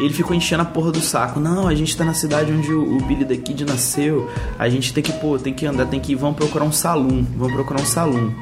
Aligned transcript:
Ele 0.00 0.12
ficou 0.12 0.34
enchendo 0.34 0.62
a 0.62 0.66
porra 0.66 0.90
do 0.90 1.00
saco. 1.00 1.38
Não, 1.38 1.68
a 1.68 1.74
gente 1.74 1.96
tá 1.96 2.04
na 2.04 2.14
cidade 2.14 2.52
onde 2.52 2.72
o, 2.72 2.98
Billy 3.00 3.24
the 3.24 3.36
Kid 3.36 3.64
nasceu. 3.64 4.28
A 4.58 4.68
gente 4.68 4.92
tem 4.92 5.02
que, 5.02 5.12
pô, 5.12 5.38
tem 5.38 5.52
que 5.52 5.66
andar, 5.66 5.86
tem 5.86 6.00
que 6.00 6.12
ir, 6.12 6.14
vamos 6.16 6.36
procurar 6.36 6.64
um 6.64 6.72
salão. 6.72 7.26
Vamos 7.36 7.54
procurar 7.54 7.80
um 7.80 7.86
salão. 7.86 8.32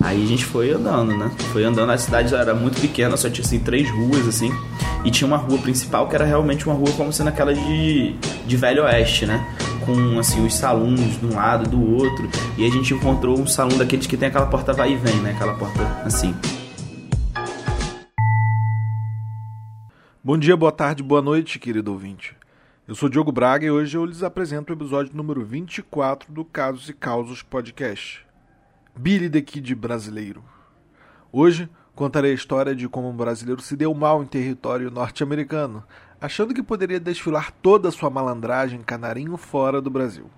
Aí 0.00 0.22
a 0.22 0.26
gente 0.26 0.44
foi 0.44 0.70
andando, 0.70 1.16
né? 1.16 1.30
Foi 1.52 1.64
andando, 1.64 1.90
a 1.90 1.98
cidade 1.98 2.34
era 2.34 2.54
muito 2.54 2.80
pequena, 2.80 3.16
só 3.16 3.28
tinha 3.28 3.44
assim 3.44 3.58
três 3.58 3.90
ruas 3.90 4.26
assim. 4.26 4.52
E 5.04 5.10
tinha 5.10 5.26
uma 5.26 5.36
rua 5.36 5.58
principal 5.58 6.08
que 6.08 6.14
era 6.14 6.24
realmente 6.24 6.66
uma 6.66 6.74
rua 6.74 6.90
como 6.96 7.12
sendo 7.12 7.28
aquela 7.28 7.52
de, 7.54 8.14
de 8.46 8.56
Velho 8.56 8.84
Oeste, 8.84 9.26
né? 9.26 9.44
Com 9.84 10.18
assim 10.18 10.44
os 10.44 10.54
salões 10.54 11.18
de 11.18 11.26
um 11.26 11.34
lado 11.34 11.68
do 11.68 11.96
outro. 11.96 12.28
E 12.56 12.64
a 12.64 12.70
gente 12.70 12.94
encontrou 12.94 13.38
um 13.38 13.46
salão 13.46 13.76
daqueles 13.76 14.06
que 14.06 14.16
tem 14.16 14.28
aquela 14.28 14.46
porta 14.46 14.72
vai 14.72 14.92
e 14.92 14.96
vem, 14.96 15.16
né? 15.16 15.32
Aquela 15.32 15.54
porta 15.54 15.82
assim. 16.04 16.34
Bom 20.30 20.38
dia, 20.38 20.56
boa 20.56 20.70
tarde, 20.70 21.02
boa 21.02 21.20
noite, 21.20 21.58
querido 21.58 21.90
ouvinte. 21.90 22.36
Eu 22.86 22.94
sou 22.94 23.08
Diogo 23.08 23.32
Braga 23.32 23.66
e 23.66 23.70
hoje 23.72 23.96
eu 23.96 24.04
lhes 24.04 24.22
apresento 24.22 24.72
o 24.72 24.76
episódio 24.76 25.12
número 25.12 25.44
24 25.44 26.32
do 26.32 26.44
Casos 26.44 26.88
e 26.88 26.92
Causos 26.92 27.42
Podcast. 27.42 28.24
Billy 28.94 29.28
the 29.28 29.42
Kid 29.42 29.74
brasileiro. 29.74 30.44
Hoje 31.32 31.68
contarei 31.96 32.30
a 32.30 32.34
história 32.34 32.76
de 32.76 32.88
como 32.88 33.08
um 33.08 33.16
brasileiro 33.16 33.60
se 33.60 33.74
deu 33.74 33.92
mal 33.92 34.22
em 34.22 34.26
território 34.26 34.88
norte-americano, 34.88 35.82
achando 36.20 36.54
que 36.54 36.62
poderia 36.62 37.00
desfilar 37.00 37.50
toda 37.50 37.88
a 37.88 37.92
sua 37.92 38.08
malandragem 38.08 38.82
canarinho 38.82 39.36
fora 39.36 39.82
do 39.82 39.90
Brasil. 39.90 40.30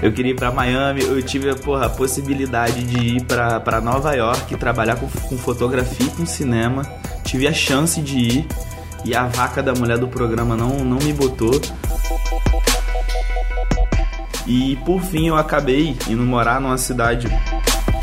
Eu 0.00 0.12
queria 0.12 0.32
ir 0.32 0.34
pra 0.34 0.50
Miami, 0.50 1.02
eu 1.02 1.22
tive 1.22 1.54
porra, 1.56 1.86
a 1.86 1.90
possibilidade 1.90 2.82
de 2.84 3.16
ir 3.16 3.24
pra, 3.24 3.60
pra 3.60 3.80
Nova 3.80 4.14
York 4.14 4.56
trabalhar 4.56 4.96
com, 4.96 5.06
com 5.06 5.36
fotografia 5.36 6.06
e 6.06 6.10
com 6.10 6.24
cinema. 6.24 6.82
Tive 7.24 7.46
a 7.46 7.52
chance 7.52 8.00
de 8.00 8.18
ir 8.18 8.46
e 9.04 9.14
a 9.14 9.26
vaca 9.26 9.62
da 9.62 9.74
mulher 9.74 9.98
do 9.98 10.08
programa 10.08 10.56
não, 10.56 10.84
não 10.84 10.98
me 10.98 11.12
botou. 11.12 11.60
E 14.46 14.76
por 14.76 15.02
fim 15.02 15.28
eu 15.28 15.36
acabei 15.36 15.96
indo 16.08 16.22
morar 16.22 16.60
numa 16.60 16.78
cidade 16.78 17.28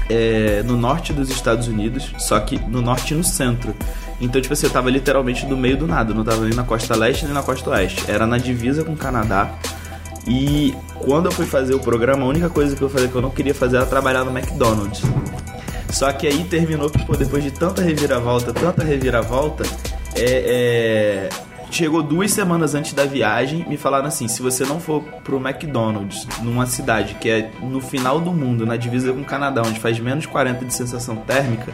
é, 0.09 0.63
no 0.63 0.77
norte 0.77 1.13
dos 1.13 1.29
Estados 1.29 1.67
Unidos, 1.67 2.13
só 2.17 2.39
que 2.39 2.59
no 2.59 2.81
norte 2.81 3.13
e 3.13 3.17
no 3.17 3.23
centro. 3.23 3.75
Então, 4.19 4.41
tipo 4.41 4.53
assim, 4.53 4.67
eu 4.67 4.71
tava 4.71 4.89
literalmente 4.89 5.45
do 5.45 5.57
meio 5.57 5.77
do 5.77 5.87
nada, 5.87 6.13
não 6.13 6.23
tava 6.23 6.41
nem 6.41 6.53
na 6.53 6.63
costa 6.63 6.95
leste 6.95 7.25
nem 7.25 7.33
na 7.33 7.43
costa 7.43 7.69
oeste. 7.71 8.09
Era 8.09 8.25
na 8.25 8.37
divisa 8.37 8.83
com 8.83 8.93
o 8.93 8.97
Canadá. 8.97 9.49
E 10.27 10.73
quando 10.99 11.27
eu 11.27 11.31
fui 11.31 11.45
fazer 11.45 11.75
o 11.75 11.79
programa, 11.79 12.23
a 12.23 12.27
única 12.27 12.49
coisa 12.49 12.75
que 12.75 12.81
eu 12.81 12.89
falei 12.89 13.07
que 13.07 13.15
eu 13.15 13.21
não 13.21 13.29
queria 13.29 13.53
fazer 13.53 13.77
era 13.77 13.85
trabalhar 13.85 14.23
no 14.23 14.35
McDonald's. 14.35 15.01
Só 15.91 16.11
que 16.11 16.27
aí 16.27 16.43
terminou 16.45 16.89
que, 16.89 17.03
pô, 17.05 17.15
depois 17.15 17.43
de 17.43 17.51
tanta 17.51 17.81
reviravolta, 17.81 18.51
tanta 18.51 18.83
reviravolta, 18.83 19.63
é, 20.15 21.29
é, 21.29 21.29
chegou 21.71 22.01
duas 22.01 22.31
semanas 22.31 22.75
antes 22.75 22.93
da 22.93 23.05
viagem, 23.05 23.65
me 23.67 23.77
falaram 23.77 24.07
assim: 24.07 24.27
se 24.27 24.41
você 24.41 24.65
não 24.65 24.79
for 24.79 25.01
pro 25.23 25.37
McDonald's, 25.37 26.27
numa 26.41 26.65
cidade 26.65 27.15
que 27.15 27.29
é 27.29 27.51
no 27.61 27.81
final 27.81 28.19
do 28.19 28.31
mundo, 28.31 28.65
na 28.65 28.77
divisa 28.77 29.11
com 29.11 29.21
o 29.21 29.25
Canadá, 29.25 29.61
onde 29.65 29.79
faz 29.79 29.99
menos 29.99 30.25
40 30.25 30.65
de 30.65 30.73
sensação 30.73 31.15
térmica, 31.17 31.73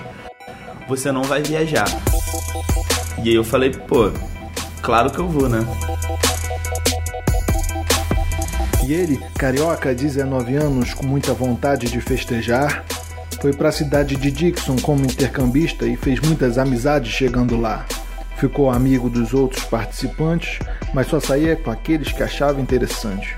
você 0.87 1.11
não 1.11 1.23
vai 1.23 1.41
viajar. 1.41 1.87
E 3.23 3.29
aí 3.29 3.35
eu 3.35 3.43
falei: 3.43 3.71
pô, 3.71 4.11
claro 4.81 5.09
que 5.09 5.19
eu 5.19 5.27
vou, 5.27 5.47
né? 5.47 5.65
E 8.85 8.93
ele, 8.93 9.17
carioca, 9.37 9.93
19 9.93 10.55
anos, 10.55 10.93
com 10.93 11.05
muita 11.05 11.33
vontade 11.33 11.87
de 11.87 12.01
festejar, 12.01 12.83
foi 13.39 13.53
para 13.53 13.69
a 13.69 13.71
cidade 13.71 14.15
de 14.15 14.31
Dixon 14.31 14.75
como 14.81 15.05
intercambista 15.05 15.85
e 15.85 15.95
fez 15.95 16.19
muitas 16.19 16.57
amizades 16.57 17.11
chegando 17.11 17.59
lá. 17.59 17.85
Ficou 18.41 18.71
amigo 18.71 19.07
dos 19.07 19.35
outros 19.35 19.63
participantes, 19.65 20.57
mas 20.95 21.05
só 21.05 21.19
saía 21.19 21.55
com 21.55 21.69
aqueles 21.69 22.11
que 22.11 22.23
achava 22.23 22.59
interessante. 22.59 23.37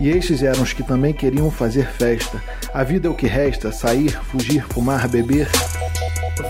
E 0.00 0.08
estes 0.08 0.44
eram 0.44 0.62
os 0.62 0.72
que 0.72 0.84
também 0.84 1.12
queriam 1.12 1.50
fazer 1.50 1.88
festa. 1.88 2.40
A 2.72 2.84
vida 2.84 3.08
é 3.08 3.10
o 3.10 3.14
que 3.14 3.26
resta: 3.26 3.72
sair, 3.72 4.16
fugir, 4.30 4.64
fumar, 4.68 5.08
beber. 5.08 5.48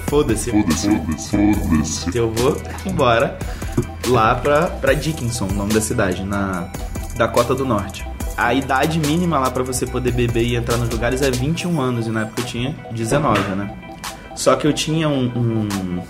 Foda-se. 0.07 0.51
Foda-se, 0.51 0.91
foda-se. 1.31 2.15
Eu 2.15 2.31
vou 2.31 2.61
embora 2.85 3.39
lá 4.09 4.35
pra, 4.35 4.67
pra 4.67 4.93
Dickinson, 4.93 5.47
o 5.47 5.55
nome 5.55 5.73
da 5.73 5.81
cidade, 5.81 6.23
na 6.25 6.71
Dakota 7.17 7.55
do 7.55 7.65
Norte 7.65 8.07
a 8.37 8.55
idade 8.55 9.01
mínima 9.01 9.37
lá 9.37 9.51
para 9.51 9.65
você 9.65 9.85
poder 9.85 10.13
beber 10.13 10.45
e 10.45 10.55
entrar 10.55 10.77
nos 10.77 10.89
lugares 10.91 11.23
é 11.23 11.31
21 11.31 11.81
anos, 11.81 12.07
e 12.07 12.11
na 12.11 12.21
época 12.21 12.43
eu 12.43 12.45
tinha 12.45 12.77
19, 12.93 13.41
né? 13.57 13.77
Só 14.37 14.55
que 14.55 14.65
eu 14.65 14.73
tinha 14.73 15.09
um, 15.09 15.25
um, 15.25 16.03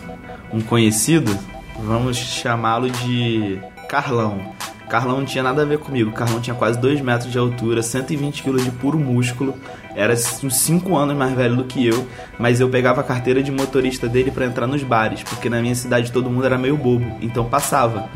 um 0.52 0.60
conhecido, 0.60 1.34
vamos 1.78 2.16
chamá-lo 2.16 2.90
de 2.90 3.60
Carlão. 3.88 4.52
Carlão 4.88 5.18
não 5.18 5.24
tinha 5.24 5.44
nada 5.44 5.62
a 5.62 5.64
ver 5.64 5.78
comigo. 5.78 6.12
Carlão 6.12 6.40
tinha 6.40 6.56
quase 6.56 6.78
2 6.78 7.00
metros 7.02 7.30
de 7.30 7.38
altura, 7.38 7.82
120 7.82 8.42
quilos 8.42 8.64
de 8.64 8.70
puro 8.70 8.98
músculo. 8.98 9.54
Era 9.94 10.14
uns 10.14 10.56
5 10.56 10.96
anos 10.96 11.16
mais 11.16 11.32
velho 11.34 11.56
do 11.56 11.64
que 11.64 11.86
eu. 11.86 12.06
Mas 12.38 12.60
eu 12.60 12.70
pegava 12.70 13.02
a 13.02 13.04
carteira 13.04 13.42
de 13.42 13.50
motorista 13.50 14.08
dele 14.08 14.30
para 14.30 14.46
entrar 14.46 14.66
nos 14.66 14.82
bares, 14.82 15.22
porque 15.22 15.50
na 15.50 15.60
minha 15.60 15.74
cidade 15.74 16.10
todo 16.10 16.30
mundo 16.30 16.46
era 16.46 16.56
meio 16.56 16.76
bobo. 16.76 17.18
Então 17.20 17.44
passava. 17.44 18.08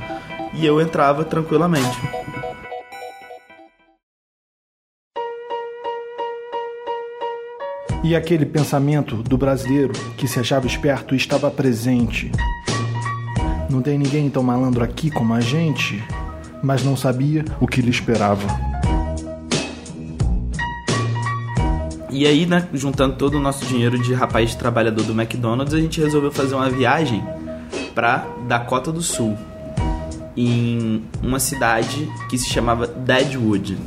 E 0.55 0.65
eu 0.65 0.81
entrava 0.81 1.25
tranquilamente. 1.25 1.99
E 8.05 8.17
aquele 8.17 8.44
pensamento 8.44 9.17
do 9.23 9.39
brasileiro 9.39 9.93
que 10.17 10.27
se 10.27 10.41
achava 10.41 10.67
esperto 10.67 11.15
estava 11.15 11.50
presente. 11.50 12.33
Não 13.72 13.81
tem 13.81 13.97
ninguém 13.97 14.28
tão 14.28 14.43
malandro 14.43 14.84
aqui 14.84 15.10
como 15.10 15.33
a 15.33 15.41
gente, 15.41 16.05
mas 16.62 16.84
não 16.84 16.94
sabia 16.94 17.43
o 17.59 17.66
que 17.66 17.81
lhe 17.81 17.88
esperava. 17.88 18.47
E 22.11 22.27
aí, 22.27 22.44
né, 22.44 22.69
juntando 22.75 23.16
todo 23.16 23.38
o 23.38 23.41
nosso 23.41 23.65
dinheiro 23.65 23.99
de 23.99 24.12
rapaz 24.12 24.55
trabalhador 24.55 25.05
do 25.05 25.19
McDonald's, 25.19 25.72
a 25.72 25.81
gente 25.81 26.03
resolveu 26.03 26.31
fazer 26.31 26.55
uma 26.55 26.69
viagem 26.69 27.25
para 27.94 28.27
Dakota 28.47 28.93
do 28.93 29.00
Sul, 29.00 29.38
em 30.37 31.03
uma 31.22 31.41
cidade 31.41 32.06
que 32.28 32.37
se 32.37 32.50
chamava 32.50 32.87
Deadwood, 32.87 33.78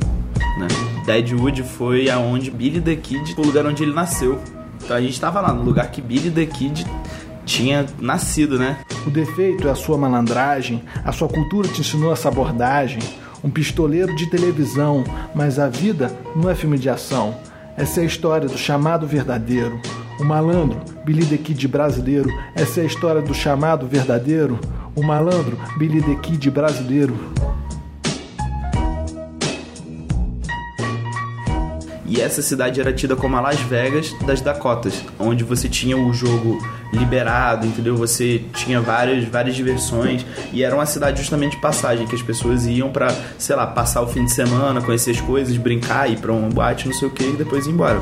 né? 0.58 0.66
Deadwood 1.06 1.62
foi 1.62 2.10
aonde 2.10 2.50
Billy 2.50 2.80
the 2.80 2.96
Kid, 2.96 3.36
o 3.38 3.42
lugar 3.42 3.64
onde 3.64 3.84
ele 3.84 3.92
nasceu. 3.94 4.40
Então 4.82 4.96
a 4.96 5.00
gente 5.00 5.20
tava 5.20 5.40
lá 5.40 5.52
no 5.52 5.62
lugar 5.62 5.92
que 5.92 6.02
Billy 6.02 6.32
the 6.32 6.44
Kid 6.44 6.84
tinha 7.46 7.86
nascido, 8.00 8.58
né? 8.58 8.78
O 9.06 9.10
defeito 9.10 9.68
é 9.68 9.70
a 9.70 9.74
sua 9.74 9.96
malandragem, 9.96 10.82
a 11.04 11.12
sua 11.12 11.28
cultura 11.28 11.68
te 11.68 11.80
ensinou 11.80 12.12
essa 12.12 12.28
abordagem. 12.28 13.00
Um 13.42 13.48
pistoleiro 13.48 14.14
de 14.16 14.26
televisão, 14.26 15.04
mas 15.34 15.58
a 15.58 15.68
vida 15.68 16.12
não 16.34 16.50
é 16.50 16.54
filme 16.54 16.76
de 16.76 16.90
ação. 16.90 17.36
Essa 17.76 18.00
é 18.00 18.02
a 18.02 18.06
história 18.06 18.48
do 18.48 18.58
chamado 18.58 19.06
verdadeiro. 19.06 19.80
O 20.18 20.24
malandro, 20.24 20.80
Billy 21.04 21.24
the 21.24 21.36
Kid 21.36 21.68
brasileiro. 21.68 22.28
Essa 22.54 22.80
é 22.80 22.82
a 22.82 22.86
história 22.86 23.22
do 23.22 23.32
chamado 23.32 23.86
verdadeiro. 23.86 24.58
O 24.96 25.02
malandro, 25.02 25.58
Billy 25.78 26.02
the 26.02 26.16
Kid 26.16 26.50
brasileiro. 26.50 27.14
E 32.16 32.20
essa 32.22 32.40
cidade 32.40 32.80
era 32.80 32.94
tida 32.94 33.14
como 33.14 33.36
a 33.36 33.42
Las 33.42 33.60
Vegas 33.60 34.10
das 34.24 34.40
Dakotas, 34.40 35.04
onde 35.18 35.44
você 35.44 35.68
tinha 35.68 35.98
o 35.98 36.14
jogo 36.14 36.58
liberado, 36.90 37.66
entendeu? 37.66 37.94
Você 37.94 38.42
tinha 38.54 38.80
várias, 38.80 39.24
várias 39.24 39.54
diversões 39.54 40.24
e 40.50 40.62
era 40.62 40.74
uma 40.74 40.86
cidade 40.86 41.18
justamente 41.18 41.56
de 41.56 41.60
passagem 41.60 42.06
que 42.06 42.14
as 42.14 42.22
pessoas 42.22 42.64
iam 42.64 42.90
para, 42.90 43.14
sei 43.36 43.54
lá, 43.54 43.66
passar 43.66 44.00
o 44.00 44.06
fim 44.06 44.24
de 44.24 44.32
semana, 44.32 44.80
conhecer 44.80 45.10
as 45.10 45.20
coisas, 45.20 45.54
brincar, 45.58 46.10
ir 46.10 46.18
para 46.18 46.32
uma 46.32 46.48
boate, 46.48 46.88
não 46.88 46.94
sei 46.94 47.06
o 47.06 47.10
que, 47.10 47.22
e 47.22 47.32
depois 47.32 47.66
ir 47.66 47.72
embora. 47.72 48.00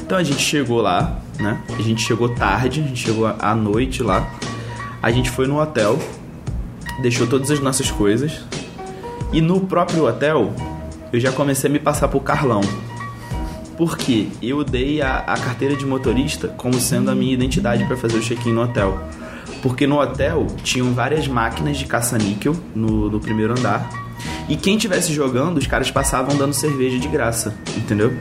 Então 0.00 0.16
a 0.16 0.22
gente 0.22 0.40
chegou 0.40 0.80
lá, 0.80 1.18
né? 1.40 1.60
A 1.76 1.82
gente 1.82 2.00
chegou 2.00 2.28
tarde, 2.28 2.80
a 2.80 2.84
gente 2.84 3.04
chegou 3.04 3.26
à 3.26 3.54
noite 3.56 4.04
lá. 4.04 4.24
A 5.02 5.10
gente 5.10 5.30
foi 5.30 5.48
no 5.48 5.60
hotel, 5.60 5.98
deixou 7.02 7.26
todas 7.26 7.50
as 7.50 7.58
nossas 7.58 7.90
coisas. 7.90 8.40
E 9.32 9.40
no 9.40 9.60
próprio 9.62 10.06
hotel, 10.06 10.54
eu 11.12 11.20
já 11.20 11.32
comecei 11.32 11.68
a 11.68 11.72
me 11.72 11.78
passar 11.78 12.08
por 12.08 12.22
Carlão. 12.22 12.60
Porque 13.76 14.28
eu 14.42 14.64
dei 14.64 15.00
a, 15.00 15.18
a 15.18 15.38
carteira 15.38 15.76
de 15.76 15.86
motorista 15.86 16.48
como 16.48 16.74
sendo 16.80 17.10
a 17.10 17.14
minha 17.14 17.32
identidade 17.32 17.84
para 17.84 17.96
fazer 17.96 18.18
o 18.18 18.20
check-in 18.20 18.52
no 18.52 18.62
hotel. 18.62 18.98
Porque 19.62 19.86
no 19.86 20.00
hotel 20.00 20.46
tinham 20.62 20.92
várias 20.92 21.26
máquinas 21.28 21.76
de 21.76 21.86
caça-níquel 21.86 22.56
no, 22.74 23.08
no 23.10 23.20
primeiro 23.20 23.58
andar. 23.58 23.88
E 24.48 24.56
quem 24.56 24.76
tivesse 24.76 25.12
jogando, 25.12 25.58
os 25.58 25.66
caras 25.66 25.90
passavam 25.90 26.36
dando 26.36 26.52
cerveja 26.52 26.98
de 26.98 27.06
graça, 27.06 27.54
entendeu? 27.76 28.12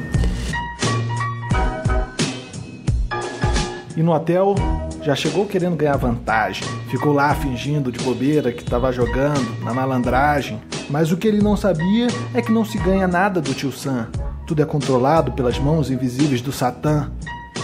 E 3.96 4.04
no 4.04 4.14
hotel 4.14 4.54
já 5.02 5.16
chegou 5.16 5.46
querendo 5.46 5.76
ganhar 5.76 5.98
vantagem. 5.98 6.68
Ficou 6.90 7.14
lá 7.14 7.34
fingindo 7.34 7.92
de 7.92 8.00
bobeira 8.00 8.52
que 8.52 8.62
estava 8.62 8.92
jogando, 8.92 9.64
na 9.64 9.74
malandragem. 9.74 10.60
Mas 10.90 11.12
o 11.12 11.18
que 11.18 11.28
ele 11.28 11.42
não 11.42 11.58
sabia 11.58 12.08
é 12.34 12.42
que 12.42 12.52
não 12.52 12.64
se 12.64 12.78
ganha 12.78 13.08
nada 13.08 13.42
do 13.42 13.54
tio 13.54 13.72
Sam. 13.72 14.08
Tudo 14.46 14.62
é 14.62 14.66
controlado 14.66 15.34
pelas 15.34 15.60
mãos 15.60 15.92
invisíveis 15.92 16.42
do 16.42 16.52
Satã. 16.52 17.12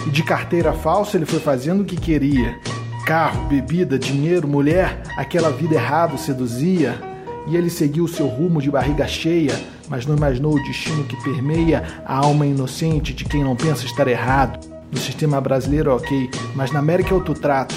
E 0.06 0.10
de 0.10 0.22
carteira 0.24 0.74
falsa 0.74 1.16
ele 1.16 1.26
foi 1.26 1.40
fazendo 1.40 1.82
o 1.82 1.86
que 1.86 1.96
queria. 1.96 2.60
Carro, 3.06 3.48
bebida, 3.48 3.98
dinheiro, 3.98 4.48
mulher, 4.48 5.02
aquela 5.18 5.50
vida 5.50 5.76
errada 5.76 6.18
seduzia. 6.18 7.00
E 7.48 7.56
ele 7.56 7.70
seguiu 7.70 8.08
seu 8.08 8.28
rumo 8.28 8.62
de 8.62 8.72
barriga 8.72 9.08
cheia, 9.08 9.58
mas 9.90 10.06
não 10.06 10.16
imaginou 10.16 10.56
o 10.56 10.64
destino 10.64 11.04
que 11.06 11.22
permeia 11.24 11.84
a 12.06 12.18
alma 12.18 12.46
inocente 12.46 13.14
de 13.14 13.26
quem 13.26 13.44
não 13.44 13.56
pensa 13.56 13.86
estar 13.86 14.08
errado. 14.08 14.60
No 14.92 14.98
sistema 15.00 15.42
brasileiro, 15.42 15.96
ok, 15.96 16.30
mas 16.56 16.72
na 16.72 16.80
América 16.80 17.12
é 17.12 17.14
outro 17.14 17.34
trato. 17.34 17.76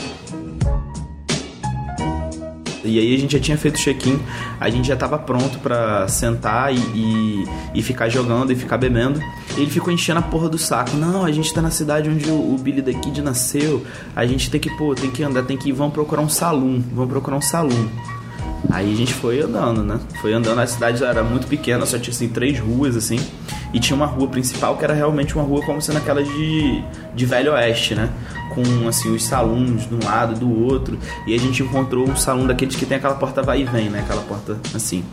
E 2.88 2.98
aí 2.98 3.14
a 3.14 3.18
gente 3.18 3.32
já 3.32 3.40
tinha 3.40 3.56
feito 3.56 3.76
o 3.76 3.78
check-in, 3.78 4.18
a 4.60 4.68
gente 4.70 4.88
já 4.88 4.94
estava 4.94 5.18
pronto 5.18 5.58
para 5.58 6.06
sentar 6.08 6.74
e, 6.74 6.78
e, 6.78 7.44
e, 7.74 7.82
ficar 7.82 8.08
jogando 8.08 8.52
e 8.52 8.56
ficar 8.56 8.78
bebendo. 8.78 9.20
E 9.56 9.62
ele 9.62 9.70
ficou 9.70 9.92
enchendo 9.92 10.20
a 10.20 10.22
porra 10.22 10.48
do 10.48 10.58
saco. 10.58 10.96
Não, 10.96 11.24
a 11.24 11.32
gente 11.32 11.52
tá 11.52 11.62
na 11.62 11.70
cidade 11.70 12.08
onde 12.08 12.28
o, 12.30 12.54
o 12.54 12.58
Billy 12.58 12.82
the 12.82 12.92
Kid 12.92 13.20
nasceu. 13.22 13.84
A 14.14 14.26
gente 14.26 14.50
tem 14.50 14.60
que, 14.60 14.70
pô, 14.76 14.94
tem 14.94 15.10
que 15.10 15.22
andar, 15.22 15.42
tem 15.44 15.56
que 15.56 15.68
ir, 15.68 15.72
vamos 15.72 15.94
procurar 15.94 16.22
um 16.22 16.28
salão, 16.28 16.82
vamos 16.92 17.10
procurar 17.10 17.36
um 17.36 17.42
salão. 17.42 17.88
Aí 18.70 18.92
a 18.92 18.96
gente 18.96 19.14
foi 19.14 19.40
andando, 19.40 19.82
né? 19.82 19.98
Foi 20.20 20.32
andando, 20.32 20.60
a 20.60 20.66
cidade 20.66 21.02
era 21.02 21.22
muito 21.22 21.46
pequena, 21.46 21.86
só 21.86 21.98
tinha 21.98 22.14
assim 22.14 22.28
três 22.28 22.58
ruas 22.58 22.96
assim. 22.96 23.18
E 23.72 23.80
tinha 23.80 23.96
uma 23.96 24.06
rua 24.06 24.28
principal 24.28 24.76
que 24.76 24.84
era 24.84 24.94
realmente 24.94 25.34
uma 25.34 25.44
rua 25.44 25.62
como 25.64 25.80
sendo 25.82 25.98
aquela 25.98 26.22
de, 26.22 26.82
de 27.14 27.26
Velho 27.26 27.52
Oeste, 27.52 27.94
né? 27.94 28.10
Com 28.50 28.88
assim 28.88 29.14
os 29.14 29.24
salões 29.24 29.88
de 29.88 29.94
um 29.94 29.98
lado 30.04 30.38
do 30.38 30.64
outro. 30.64 30.98
E 31.26 31.34
a 31.34 31.38
gente 31.38 31.62
encontrou 31.62 32.08
um 32.08 32.16
salão 32.16 32.46
daqueles 32.46 32.76
que 32.76 32.86
tem 32.86 32.96
aquela 32.96 33.14
porta 33.14 33.42
vai 33.42 33.62
e 33.62 33.64
vem, 33.64 33.88
né? 33.90 34.00
Aquela 34.00 34.22
porta 34.22 34.58
assim. 34.74 35.04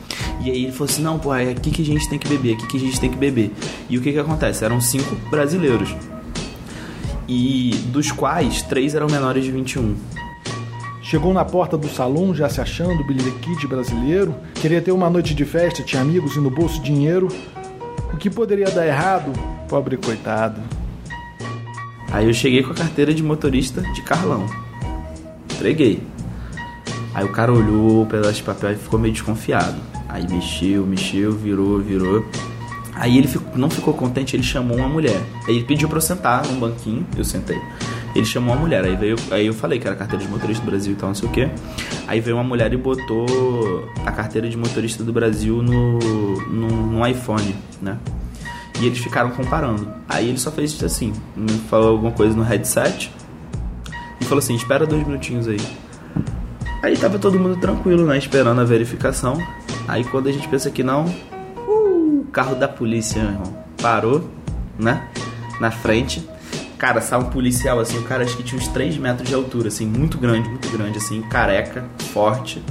E 0.41 0.49
aí 0.49 0.63
ele 0.63 0.71
falou 0.71 0.89
assim: 0.89 1.01
não, 1.01 1.19
pô, 1.19 1.33
é 1.33 1.49
aqui 1.49 1.71
que 1.71 1.81
a 1.81 1.85
gente 1.85 2.09
tem 2.09 2.17
que 2.19 2.27
beber, 2.27 2.55
aqui 2.55 2.67
que 2.67 2.77
a 2.77 2.79
gente 2.79 2.99
tem 2.99 3.09
que 3.09 3.17
beber. 3.17 3.51
E 3.89 3.97
o 3.97 4.01
que 4.01 4.11
que 4.11 4.19
acontece? 4.19 4.63
Eram 4.63 4.79
cinco 4.79 5.15
brasileiros. 5.29 5.93
E 7.27 7.71
dos 7.87 8.11
quais 8.11 8.61
três 8.61 8.95
eram 8.95 9.07
menores 9.07 9.43
de 9.43 9.51
21. 9.51 9.95
Chegou 11.13 11.31
na 11.31 11.45
porta 11.45 11.77
do 11.77 11.87
salão 11.87 12.33
já 12.33 12.49
se 12.49 12.59
achando 12.59 13.03
Billy 13.03 13.21
the 13.21 13.39
Kid 13.39 13.67
brasileiro, 13.67 14.33
queria 14.55 14.81
ter 14.81 14.91
uma 14.91 15.11
noite 15.11 15.35
de 15.35 15.45
festa, 15.45 15.83
tinha 15.83 16.01
amigos 16.01 16.35
e 16.35 16.39
no 16.39 16.49
bolso 16.49 16.81
dinheiro. 16.81 17.27
O 18.11 18.17
que 18.17 18.31
poderia 18.31 18.65
dar 18.71 18.87
errado? 18.87 19.31
Pobre 19.69 19.95
coitado. 19.95 20.59
Aí 22.11 22.25
eu 22.25 22.33
cheguei 22.33 22.63
com 22.63 22.71
a 22.71 22.75
carteira 22.75 23.13
de 23.13 23.21
motorista 23.21 23.79
de 23.79 24.01
Carlão. 24.01 24.47
Entreguei. 25.53 26.01
Aí 27.13 27.23
o 27.23 27.31
cara 27.31 27.53
olhou 27.53 28.07
pelas 28.07 28.41
papel 28.41 28.71
e 28.71 28.75
ficou 28.75 28.99
meio 28.99 29.13
desconfiado. 29.13 29.79
Aí 30.09 30.27
mexeu, 30.27 30.83
mexeu, 30.83 31.31
virou, 31.31 31.77
virou. 31.77 32.25
Aí 32.95 33.19
ele 33.19 33.29
não 33.53 33.69
ficou 33.69 33.93
contente, 33.93 34.35
ele 34.35 34.41
chamou 34.41 34.77
uma 34.77 34.89
mulher. 34.89 35.21
Aí 35.47 35.57
ele 35.57 35.65
pediu 35.65 35.87
pra 35.87 35.97
eu 35.97 36.01
sentar 36.01 36.43
num 36.47 36.59
banquinho, 36.59 37.05
eu 37.15 37.23
sentei. 37.23 37.61
Ele 38.15 38.25
chamou 38.25 38.53
uma 38.53 38.61
mulher, 38.61 38.83
aí 38.83 38.95
veio, 38.95 39.15
aí 39.31 39.47
eu 39.47 39.53
falei 39.53 39.79
que 39.79 39.87
era 39.87 39.95
carteira 39.95 40.23
de 40.23 40.29
motorista 40.29 40.63
do 40.63 40.69
Brasil 40.69 40.93
e 40.93 40.95
tal, 40.95 41.09
não 41.09 41.15
sei 41.15 41.27
o 41.27 41.31
que. 41.31 41.49
Aí 42.07 42.19
veio 42.19 42.37
uma 42.37 42.43
mulher 42.43 42.71
e 42.71 42.77
botou 42.77 43.89
a 44.05 44.11
carteira 44.11 44.47
de 44.47 44.55
motorista 44.55 45.03
do 45.03 45.11
Brasil 45.11 45.63
no, 45.63 45.97
no, 45.97 46.67
no 46.67 47.07
iPhone, 47.07 47.55
né? 47.81 47.97
E 48.79 48.85
eles 48.85 48.99
ficaram 48.99 49.31
comparando. 49.31 49.87
Aí 50.07 50.29
ele 50.29 50.37
só 50.37 50.51
fez 50.51 50.81
assim, 50.83 51.13
falou 51.69 51.89
alguma 51.89 52.11
coisa 52.11 52.35
no 52.35 52.43
headset 52.43 53.11
e 54.19 54.25
falou 54.25 54.39
assim: 54.39 54.55
espera 54.55 54.85
dois 54.85 55.05
minutinhos 55.05 55.47
aí. 55.47 55.59
Aí 56.81 56.97
tava 56.97 57.17
todo 57.17 57.39
mundo 57.39 57.55
tranquilo, 57.57 58.05
né? 58.05 58.17
Esperando 58.17 58.59
a 58.59 58.63
verificação. 58.65 59.37
Aí 59.87 60.03
quando 60.03 60.27
a 60.27 60.31
gente 60.31 60.47
pensa 60.47 60.69
que 60.69 60.83
não, 60.83 61.05
uh, 61.05 62.25
carro 62.31 62.55
da 62.55 62.67
polícia, 62.67 63.21
meu 63.21 63.31
irmão, 63.31 63.57
parou, 63.81 64.29
né? 64.77 65.07
Na 65.59 65.71
frente. 65.71 66.27
Cara, 66.83 66.99
sai 66.99 67.17
um 67.17 67.29
policial 67.29 67.79
assim, 67.79 67.97
o 67.97 68.03
cara 68.03 68.25
acho 68.25 68.35
que 68.35 68.43
tinha 68.43 68.59
uns 68.59 68.67
3 68.67 68.97
metros 68.97 69.29
de 69.29 69.33
altura, 69.33 69.69
assim, 69.69 69.85
muito 69.85 70.17
grande, 70.17 70.49
muito 70.49 70.69
grande, 70.69 70.97
assim, 70.97 71.21
careca, 71.21 71.85
forte. 72.11 72.61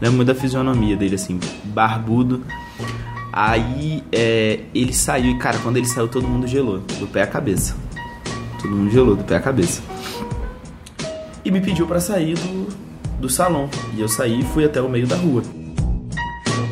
Lembro 0.00 0.16
muito 0.16 0.28
da 0.28 0.34
fisionomia 0.34 0.96
dele, 0.96 1.16
assim, 1.16 1.38
barbudo. 1.64 2.46
Aí 3.30 4.02
é, 4.10 4.60
ele 4.74 4.94
saiu 4.94 5.32
e, 5.32 5.38
cara, 5.38 5.58
quando 5.58 5.76
ele 5.76 5.84
saiu, 5.84 6.08
todo 6.08 6.26
mundo 6.26 6.46
gelou, 6.46 6.78
do 6.78 7.06
pé 7.06 7.20
à 7.20 7.26
cabeça. 7.26 7.76
Todo 8.58 8.74
mundo 8.74 8.90
gelou, 8.90 9.16
do 9.16 9.24
pé 9.24 9.36
à 9.36 9.40
cabeça. 9.40 9.82
E 11.44 11.50
me 11.50 11.60
pediu 11.60 11.86
para 11.86 12.00
sair 12.00 12.38
do, 12.38 12.68
do 13.20 13.28
salão. 13.28 13.68
E 13.94 14.00
eu 14.00 14.08
saí 14.08 14.40
e 14.40 14.44
fui 14.44 14.64
até 14.64 14.80
o 14.80 14.88
meio 14.88 15.06
da 15.06 15.16
rua. 15.16 15.42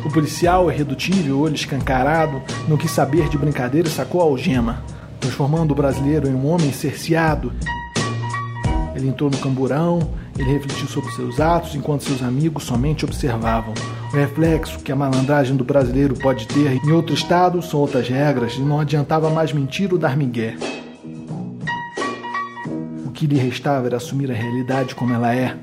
O 0.03 0.09
policial, 0.11 0.71
irredutível, 0.71 1.41
olho 1.41 1.53
escancarado, 1.53 2.41
não 2.67 2.75
quis 2.75 2.89
saber 2.89 3.29
de 3.29 3.37
brincadeira 3.37 3.87
sacou 3.87 4.19
a 4.19 4.23
algema 4.23 4.83
transformando 5.21 5.71
o 5.71 5.75
brasileiro 5.75 6.27
em 6.27 6.33
um 6.33 6.47
homem 6.47 6.73
cerceado. 6.73 7.53
Ele 8.93 9.07
entrou 9.07 9.29
no 9.29 9.37
camburão, 9.37 10.11
ele 10.37 10.51
refletiu 10.51 10.87
sobre 10.87 11.11
seus 11.11 11.39
atos 11.39 11.75
enquanto 11.75 12.03
seus 12.03 12.21
amigos 12.21 12.63
somente 12.63 13.05
observavam. 13.05 13.73
O 14.11 14.15
reflexo 14.15 14.79
que 14.79 14.91
a 14.91 14.95
malandragem 14.95 15.55
do 15.55 15.63
brasileiro 15.63 16.15
pode 16.15 16.47
ter 16.47 16.83
em 16.83 16.91
outro 16.91 17.13
estado 17.13 17.61
são 17.61 17.79
outras 17.79 18.09
regras 18.09 18.55
e 18.55 18.61
não 18.61 18.79
adiantava 18.79 19.29
mais 19.29 19.53
mentir 19.53 19.93
ou 19.93 19.97
dar 19.97 20.17
migué. 20.17 20.57
O 23.05 23.11
que 23.11 23.25
lhe 23.25 23.37
restava 23.37 23.87
era 23.87 23.97
assumir 23.97 24.29
a 24.29 24.33
realidade 24.33 24.95
como 24.95 25.13
ela 25.13 25.33
é. 25.33 25.55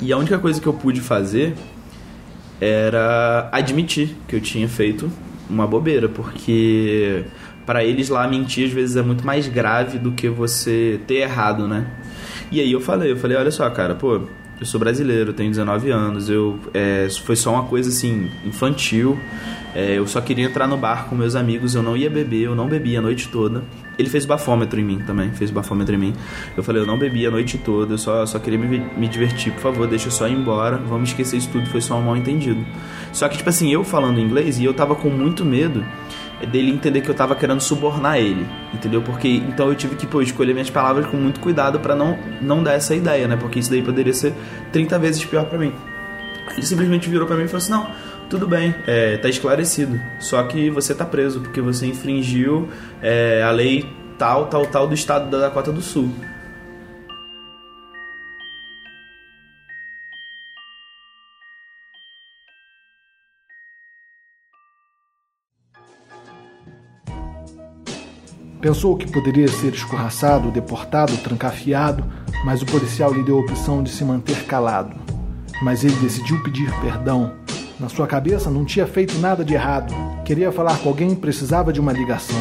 E 0.00 0.12
a 0.12 0.18
única 0.18 0.38
coisa 0.38 0.60
que 0.60 0.66
eu 0.66 0.74
pude 0.74 1.00
fazer 1.00 1.54
era 2.64 3.48
admitir 3.50 4.14
que 4.28 4.36
eu 4.36 4.40
tinha 4.40 4.68
feito 4.68 5.10
uma 5.50 5.66
bobeira, 5.66 6.08
porque 6.08 7.24
para 7.66 7.82
eles 7.82 8.08
lá 8.08 8.26
mentir 8.28 8.68
às 8.68 8.72
vezes 8.72 8.96
é 8.96 9.02
muito 9.02 9.26
mais 9.26 9.48
grave 9.48 9.98
do 9.98 10.12
que 10.12 10.28
você 10.28 11.00
ter 11.04 11.16
errado, 11.16 11.66
né? 11.66 11.88
E 12.52 12.60
aí 12.60 12.70
eu 12.70 12.80
falei, 12.80 13.10
eu 13.10 13.16
falei, 13.16 13.36
olha 13.36 13.50
só, 13.50 13.68
cara, 13.68 13.96
pô, 13.96 14.20
eu 14.60 14.66
sou 14.66 14.78
brasileiro, 14.78 15.32
tenho 15.32 15.50
19 15.50 15.90
anos, 15.90 16.30
eu 16.30 16.56
é, 16.72 17.08
foi 17.24 17.34
só 17.34 17.52
uma 17.52 17.64
coisa 17.64 17.88
assim 17.88 18.30
infantil. 18.44 19.18
É, 19.74 19.98
eu 19.98 20.06
só 20.06 20.20
queria 20.20 20.44
entrar 20.44 20.68
no 20.68 20.76
bar 20.76 21.06
com 21.08 21.16
meus 21.16 21.34
amigos, 21.34 21.74
eu 21.74 21.82
não 21.82 21.96
ia 21.96 22.08
beber, 22.08 22.42
eu 22.42 22.54
não 22.54 22.68
bebi 22.68 22.96
a 22.96 23.02
noite 23.02 23.26
toda. 23.28 23.64
Ele 24.02 24.10
fez 24.10 24.26
bafômetro 24.26 24.80
em 24.80 24.84
mim 24.84 24.98
também, 25.06 25.30
fez 25.32 25.50
bafômetro 25.50 25.94
em 25.94 25.98
mim. 25.98 26.14
Eu 26.56 26.62
falei, 26.62 26.82
eu 26.82 26.86
não 26.86 26.98
bebi 26.98 27.24
a 27.24 27.30
noite 27.30 27.56
toda, 27.56 27.94
eu 27.94 27.98
só, 27.98 28.26
só 28.26 28.38
queria 28.40 28.58
me, 28.58 28.78
me 28.96 29.06
divertir, 29.08 29.52
por 29.52 29.60
favor, 29.60 29.86
deixa 29.86 30.08
eu 30.08 30.12
só 30.12 30.26
ir 30.26 30.32
embora, 30.32 30.76
vamos 30.76 31.10
esquecer 31.10 31.36
isso 31.36 31.48
tudo, 31.50 31.66
foi 31.66 31.80
só 31.80 31.96
um 31.96 32.02
mal 32.02 32.16
entendido. 32.16 32.64
Só 33.12 33.28
que, 33.28 33.36
tipo 33.36 33.48
assim, 33.48 33.72
eu 33.72 33.84
falando 33.84 34.18
inglês 34.18 34.58
e 34.58 34.64
eu 34.64 34.74
tava 34.74 34.96
com 34.96 35.08
muito 35.08 35.44
medo 35.44 35.84
dele 36.46 36.72
entender 36.72 37.00
que 37.00 37.08
eu 37.08 37.14
tava 37.14 37.36
querendo 37.36 37.60
subornar 37.60 38.18
ele, 38.18 38.44
entendeu? 38.74 39.00
Porque 39.02 39.28
então 39.28 39.68
eu 39.68 39.74
tive 39.76 39.94
que 39.94 40.06
pô, 40.06 40.20
escolher 40.20 40.52
minhas 40.52 40.70
palavras 40.70 41.06
com 41.06 41.16
muito 41.16 41.38
cuidado 41.38 41.78
para 41.78 41.94
não 41.94 42.18
não 42.40 42.62
dar 42.62 42.72
essa 42.72 42.94
ideia, 42.94 43.28
né? 43.28 43.36
Porque 43.36 43.60
isso 43.60 43.70
daí 43.70 43.82
poderia 43.82 44.12
ser 44.12 44.34
30 44.72 44.98
vezes 44.98 45.24
pior 45.24 45.44
para 45.44 45.58
mim. 45.58 45.72
Ele 46.52 46.66
simplesmente 46.66 47.08
virou 47.08 47.26
para 47.26 47.36
mim 47.36 47.44
e 47.44 47.46
falou 47.46 47.58
assim: 47.58 47.70
"Não, 47.70 47.86
tudo 48.32 48.48
bem, 48.48 48.74
é, 48.86 49.18
tá 49.18 49.28
esclarecido. 49.28 50.00
Só 50.18 50.42
que 50.44 50.70
você 50.70 50.94
tá 50.94 51.04
preso 51.04 51.42
porque 51.42 51.60
você 51.60 51.86
infringiu 51.86 52.66
é, 53.02 53.42
a 53.42 53.50
lei 53.50 53.86
tal, 54.18 54.46
tal, 54.46 54.64
tal 54.64 54.88
do 54.88 54.94
estado 54.94 55.30
da 55.30 55.38
Dakota 55.38 55.70
do 55.70 55.82
Sul. 55.82 56.10
Pensou 68.62 68.96
que 68.96 69.12
poderia 69.12 69.48
ser 69.48 69.74
escorraçado, 69.74 70.50
deportado, 70.50 71.14
trancafiado, 71.18 72.02
mas 72.46 72.62
o 72.62 72.66
policial 72.66 73.12
lhe 73.12 73.22
deu 73.22 73.36
a 73.36 73.40
opção 73.40 73.82
de 73.82 73.90
se 73.90 74.02
manter 74.02 74.46
calado. 74.46 74.96
Mas 75.62 75.84
ele 75.84 75.96
decidiu 75.96 76.42
pedir 76.42 76.72
perdão 76.80 77.41
na 77.82 77.88
sua 77.88 78.06
cabeça 78.06 78.48
não 78.48 78.64
tinha 78.64 78.86
feito 78.86 79.18
nada 79.18 79.44
de 79.44 79.54
errado. 79.54 79.92
Queria 80.24 80.52
falar 80.52 80.78
com 80.78 80.88
alguém, 80.88 81.16
precisava 81.16 81.72
de 81.72 81.80
uma 81.80 81.92
ligação. 81.92 82.40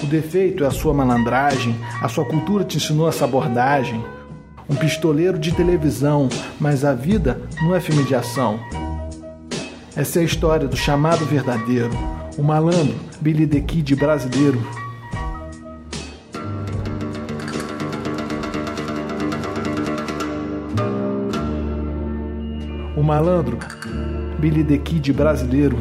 O 0.00 0.06
defeito 0.06 0.62
é 0.62 0.68
a 0.68 0.70
sua 0.70 0.94
malandragem, 0.94 1.74
a 2.00 2.08
sua 2.08 2.24
cultura 2.24 2.62
te 2.62 2.76
ensinou 2.76 3.08
essa 3.08 3.24
abordagem. 3.24 4.04
Um 4.70 4.76
pistoleiro 4.76 5.36
de 5.36 5.50
televisão, 5.50 6.28
mas 6.60 6.84
a 6.84 6.94
vida 6.94 7.42
não 7.60 7.74
é 7.74 7.80
filme 7.80 8.04
de 8.04 8.14
ação. 8.14 8.60
Essa 9.96 10.20
é 10.20 10.22
a 10.22 10.24
história 10.24 10.68
do 10.68 10.76
chamado 10.76 11.26
verdadeiro, 11.26 11.90
o 12.38 12.42
malandro, 12.42 12.94
Billy 13.20 13.48
the 13.48 13.60
Kid 13.60 13.96
brasileiro, 13.96 14.62
malandro. 23.12 23.58
Billy 24.38 24.64
the 24.64 24.78
Kid 24.78 25.12
brasileiro. 25.12 25.76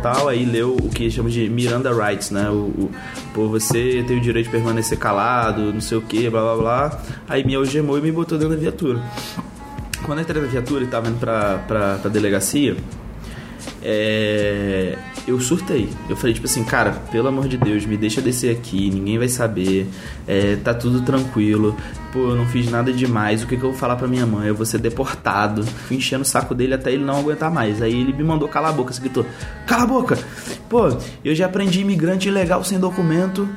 Tal 0.00 0.28
aí 0.28 0.44
leu 0.44 0.76
o 0.76 0.88
que 0.88 1.10
chama 1.10 1.28
de 1.28 1.48
Miranda 1.48 1.92
Rights, 1.92 2.30
né? 2.30 2.48
O, 2.50 2.54
o 2.54 2.90
por 3.34 3.48
você 3.48 4.04
tem 4.06 4.18
o 4.18 4.20
direito 4.20 4.46
de 4.46 4.52
permanecer 4.52 4.98
calado, 4.98 5.72
não 5.72 5.80
sei 5.80 5.98
o 5.98 6.02
que, 6.02 6.30
blá 6.30 6.42
blá 6.42 6.56
blá. 6.56 7.02
Aí 7.28 7.44
me 7.44 7.54
algemou 7.56 7.98
e 7.98 8.00
me 8.00 8.12
botou 8.12 8.38
dentro 8.38 8.54
da 8.54 8.60
viatura. 8.60 9.00
Quando 10.04 10.18
eu 10.18 10.22
entrei 10.22 10.42
na 10.42 10.48
viatura 10.48 10.84
e 10.84 10.86
tava 10.86 11.08
indo 11.08 11.18
pra, 11.18 11.58
pra, 11.66 11.98
pra 11.98 12.10
delegacia, 12.10 12.76
é, 13.84 14.96
eu 15.26 15.40
surtei. 15.40 15.88
Eu 16.08 16.16
falei, 16.16 16.34
tipo 16.34 16.46
assim, 16.46 16.64
cara, 16.64 16.92
pelo 17.10 17.28
amor 17.28 17.48
de 17.48 17.56
Deus, 17.56 17.84
me 17.84 17.96
deixa 17.96 18.20
descer 18.20 18.54
aqui, 18.56 18.90
ninguém 18.90 19.18
vai 19.18 19.28
saber, 19.28 19.88
é, 20.26 20.56
tá 20.56 20.72
tudo 20.72 21.00
tranquilo, 21.02 21.76
pô, 22.12 22.20
eu 22.30 22.36
não 22.36 22.46
fiz 22.46 22.70
nada 22.70 22.92
demais, 22.92 23.42
o 23.42 23.46
que, 23.46 23.56
que 23.56 23.62
eu 23.62 23.70
vou 23.70 23.78
falar 23.78 23.96
pra 23.96 24.06
minha 24.06 24.26
mãe? 24.26 24.48
Eu 24.48 24.54
vou 24.54 24.66
ser 24.66 24.78
deportado. 24.78 25.64
Fui 25.64 25.96
enchendo 25.96 26.22
o 26.22 26.26
saco 26.26 26.54
dele 26.54 26.74
até 26.74 26.92
ele 26.92 27.04
não 27.04 27.18
aguentar 27.18 27.50
mais. 27.50 27.82
Aí 27.82 28.00
ele 28.00 28.12
me 28.12 28.24
mandou 28.24 28.48
calar 28.48 28.70
a 28.70 28.74
boca, 28.74 28.92
você 28.92 29.00
gritou, 29.00 29.26
cala 29.66 29.84
a 29.84 29.86
boca! 29.86 30.18
Pô, 30.68 30.88
eu 31.24 31.34
já 31.34 31.46
aprendi 31.46 31.80
imigrante 31.80 32.28
ilegal 32.28 32.62
sem 32.64 32.78
documento 32.78 33.48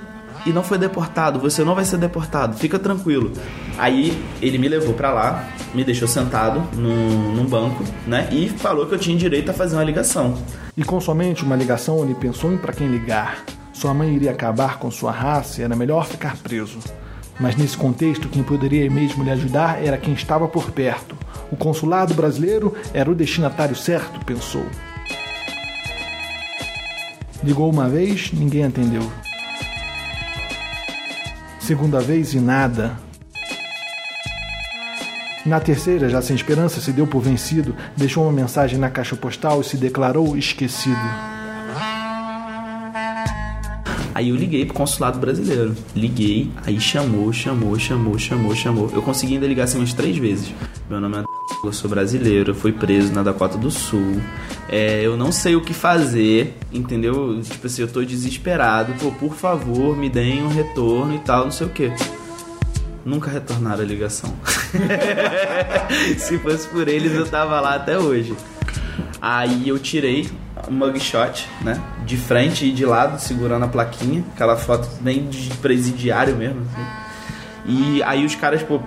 e 0.45 0.51
não 0.51 0.63
foi 0.63 0.77
deportado, 0.77 1.39
você 1.39 1.63
não 1.63 1.73
vai 1.73 1.83
ser 1.83 1.97
deportado, 1.97 2.55
fica 2.55 2.77
tranquilo. 2.77 3.31
Aí 3.77 4.21
ele 4.41 4.57
me 4.57 4.67
levou 4.67 4.93
para 4.93 5.11
lá, 5.11 5.47
me 5.73 5.83
deixou 5.83 6.07
sentado 6.07 6.61
num, 6.73 7.33
num, 7.33 7.45
banco, 7.45 7.83
né? 8.05 8.29
E 8.31 8.47
falou 8.49 8.85
que 8.85 8.93
eu 8.93 8.99
tinha 8.99 9.17
direito 9.17 9.49
a 9.49 9.53
fazer 9.53 9.75
uma 9.75 9.83
ligação. 9.83 10.37
E 10.77 10.83
com 10.83 11.01
somente 11.01 11.43
uma 11.43 11.55
ligação, 11.55 12.03
ele 12.03 12.13
pensou 12.13 12.53
em 12.53 12.57
para 12.57 12.73
quem 12.73 12.87
ligar. 12.87 13.43
Sua 13.73 13.93
mãe 13.93 14.13
iria 14.13 14.31
acabar 14.31 14.77
com 14.77 14.89
sua 14.91 15.11
raça 15.11 15.59
e 15.59 15.63
era 15.63 15.75
melhor 15.75 16.05
ficar 16.05 16.37
preso. 16.37 16.79
Mas 17.39 17.55
nesse 17.55 17.75
contexto, 17.75 18.29
quem 18.29 18.43
poderia 18.43 18.89
mesmo 18.89 19.23
lhe 19.23 19.31
ajudar 19.31 19.83
era 19.83 19.97
quem 19.97 20.13
estava 20.13 20.47
por 20.47 20.71
perto. 20.71 21.17
O 21.51 21.55
consulado 21.55 22.13
brasileiro 22.13 22.73
era 22.93 23.09
o 23.09 23.15
destinatário 23.15 23.75
certo, 23.75 24.23
pensou. 24.25 24.65
Ligou 27.43 27.69
uma 27.69 27.89
vez, 27.89 28.31
ninguém 28.31 28.63
atendeu. 28.63 29.03
Segunda 31.65 31.99
vez 31.99 32.35
e 32.35 32.39
nada. 32.39 32.95
Na 35.43 35.59
terceira, 35.59 36.07
já 36.07 36.21
sem 36.21 36.35
esperança, 36.35 36.79
se 36.79 36.91
deu 36.91 37.07
por 37.07 37.21
vencido, 37.21 37.75
deixou 37.97 38.23
uma 38.23 38.31
mensagem 38.31 38.77
na 38.77 38.87
caixa 38.87 39.15
postal 39.15 39.61
e 39.61 39.63
se 39.63 39.75
declarou 39.75 40.37
esquecido. 40.37 41.34
Aí 44.15 44.29
eu 44.29 44.35
liguei 44.37 44.63
pro 44.63 44.73
consulado 44.73 45.19
brasileiro. 45.19 45.75
Liguei, 45.93 46.49
aí 46.65 46.79
chamou, 46.79 47.33
chamou, 47.33 47.77
chamou, 47.77 48.17
chamou, 48.17 48.55
chamou. 48.55 48.89
Eu 48.93 49.01
consegui 49.01 49.33
ainda 49.33 49.45
ligar 49.45 49.65
assim 49.65 49.77
umas 49.77 49.91
três 49.91 50.15
vezes. 50.15 50.53
Meu 50.89 51.01
nome 51.01 51.17
é 51.17 51.23
eu 51.61 51.73
sou 51.73 51.89
brasileiro, 51.89 52.51
eu 52.51 52.55
fui 52.55 52.71
preso 52.71 53.11
na 53.11 53.23
Dakota 53.23 53.57
do 53.57 53.69
Sul. 53.69 54.21
É, 54.69 55.01
eu 55.05 55.17
não 55.17 55.33
sei 55.33 55.57
o 55.57 55.61
que 55.61 55.73
fazer, 55.73 56.55
entendeu? 56.71 57.41
Tipo 57.41 57.67
assim, 57.67 57.81
eu 57.81 57.89
tô 57.89 58.05
desesperado. 58.05 58.93
Pô, 58.93 59.11
por 59.11 59.35
favor, 59.35 59.97
me 59.97 60.09
deem 60.09 60.43
um 60.43 60.47
retorno 60.47 61.13
e 61.13 61.19
tal, 61.19 61.43
não 61.43 61.51
sei 61.51 61.67
o 61.67 61.69
que. 61.69 61.91
Nunca 63.03 63.29
retornaram 63.29 63.83
a 63.83 63.85
ligação. 63.85 64.33
Se 66.17 66.37
fosse 66.37 66.69
por 66.69 66.87
eles, 66.87 67.11
eu 67.11 67.25
tava 67.25 67.59
lá 67.59 67.75
até 67.75 67.99
hoje. 67.99 68.33
Aí 69.21 69.67
eu 69.67 69.77
tirei 69.77 70.29
um 70.69 70.73
mugshot, 70.73 71.47
né? 71.61 71.79
De 72.05 72.17
frente 72.17 72.65
e 72.65 72.71
de 72.71 72.85
lado, 72.85 73.19
segurando 73.19 73.65
a 73.65 73.67
plaquinha. 73.67 74.23
Aquela 74.33 74.55
foto 74.55 74.89
bem 75.01 75.27
de 75.29 75.49
presidiário 75.57 76.35
mesmo, 76.35 76.61
assim. 76.61 77.05
E 77.67 78.03
aí 78.03 78.25
os 78.25 78.35
caras, 78.35 78.61
pô, 78.61 78.79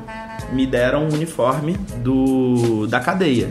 me 0.52 0.66
deram 0.66 1.04
um 1.04 1.12
uniforme 1.12 1.74
do 1.96 2.86
da 2.86 3.00
cadeia. 3.00 3.50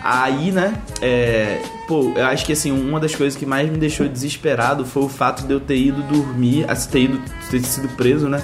Aí, 0.00 0.52
né, 0.52 0.80
é, 1.02 1.60
pô, 1.88 2.12
eu 2.14 2.24
acho 2.26 2.46
que 2.46 2.52
assim, 2.52 2.70
uma 2.70 3.00
das 3.00 3.14
coisas 3.14 3.36
que 3.36 3.44
mais 3.44 3.68
me 3.68 3.76
deixou 3.76 4.08
desesperado 4.08 4.84
foi 4.84 5.02
o 5.02 5.08
fato 5.08 5.44
de 5.44 5.52
eu 5.52 5.58
ter 5.58 5.76
ido 5.76 6.02
dormir, 6.02 6.66
ter, 6.90 7.00
ido, 7.00 7.20
ter 7.50 7.60
sido 7.64 7.88
preso, 7.88 8.28
né, 8.28 8.40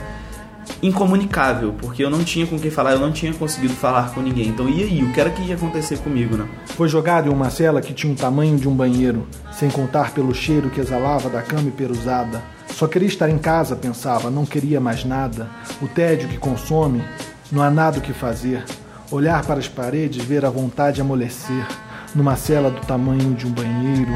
incomunicável, 0.86 1.74
porque 1.78 2.04
eu 2.04 2.10
não 2.10 2.22
tinha 2.22 2.46
com 2.46 2.58
quem 2.58 2.70
falar, 2.70 2.92
eu 2.92 3.00
não 3.00 3.10
tinha 3.10 3.32
conseguido 3.32 3.72
falar 3.72 4.12
com 4.12 4.20
ninguém. 4.20 4.48
Então, 4.48 4.68
e 4.68 4.82
aí, 4.82 5.02
o 5.02 5.10
que 5.12 5.20
era 5.20 5.30
que 5.30 5.40
ia 5.40 5.54
acontecer 5.54 5.98
comigo, 5.98 6.36
né? 6.36 6.46
Foi 6.66 6.88
jogado 6.88 7.30
em 7.30 7.32
uma 7.32 7.48
cela 7.48 7.80
que 7.80 7.94
tinha 7.94 8.12
o 8.12 8.16
tamanho 8.16 8.58
de 8.58 8.68
um 8.68 8.74
banheiro, 8.74 9.26
sem 9.50 9.70
contar 9.70 10.12
pelo 10.12 10.34
cheiro 10.34 10.68
que 10.68 10.80
exalava 10.80 11.30
da 11.30 11.40
cama 11.40 11.70
perusada. 11.70 12.42
Só 12.68 12.86
queria 12.86 13.08
estar 13.08 13.30
em 13.30 13.38
casa, 13.38 13.74
pensava, 13.74 14.30
não 14.30 14.44
queria 14.44 14.78
mais 14.78 15.06
nada. 15.06 15.48
O 15.80 15.88
tédio 15.88 16.28
que 16.28 16.36
consome, 16.36 17.02
não 17.50 17.62
há 17.62 17.70
nada 17.70 17.98
o 17.98 18.02
que 18.02 18.12
fazer. 18.12 18.62
Olhar 19.10 19.42
para 19.42 19.60
as 19.60 19.68
paredes, 19.68 20.22
ver 20.22 20.44
a 20.44 20.50
vontade 20.50 21.00
amolecer. 21.00 21.66
Numa 22.14 22.36
cela 22.36 22.70
do 22.70 22.80
tamanho 22.82 23.34
de 23.34 23.46
um 23.46 23.50
banheiro. 23.50 24.12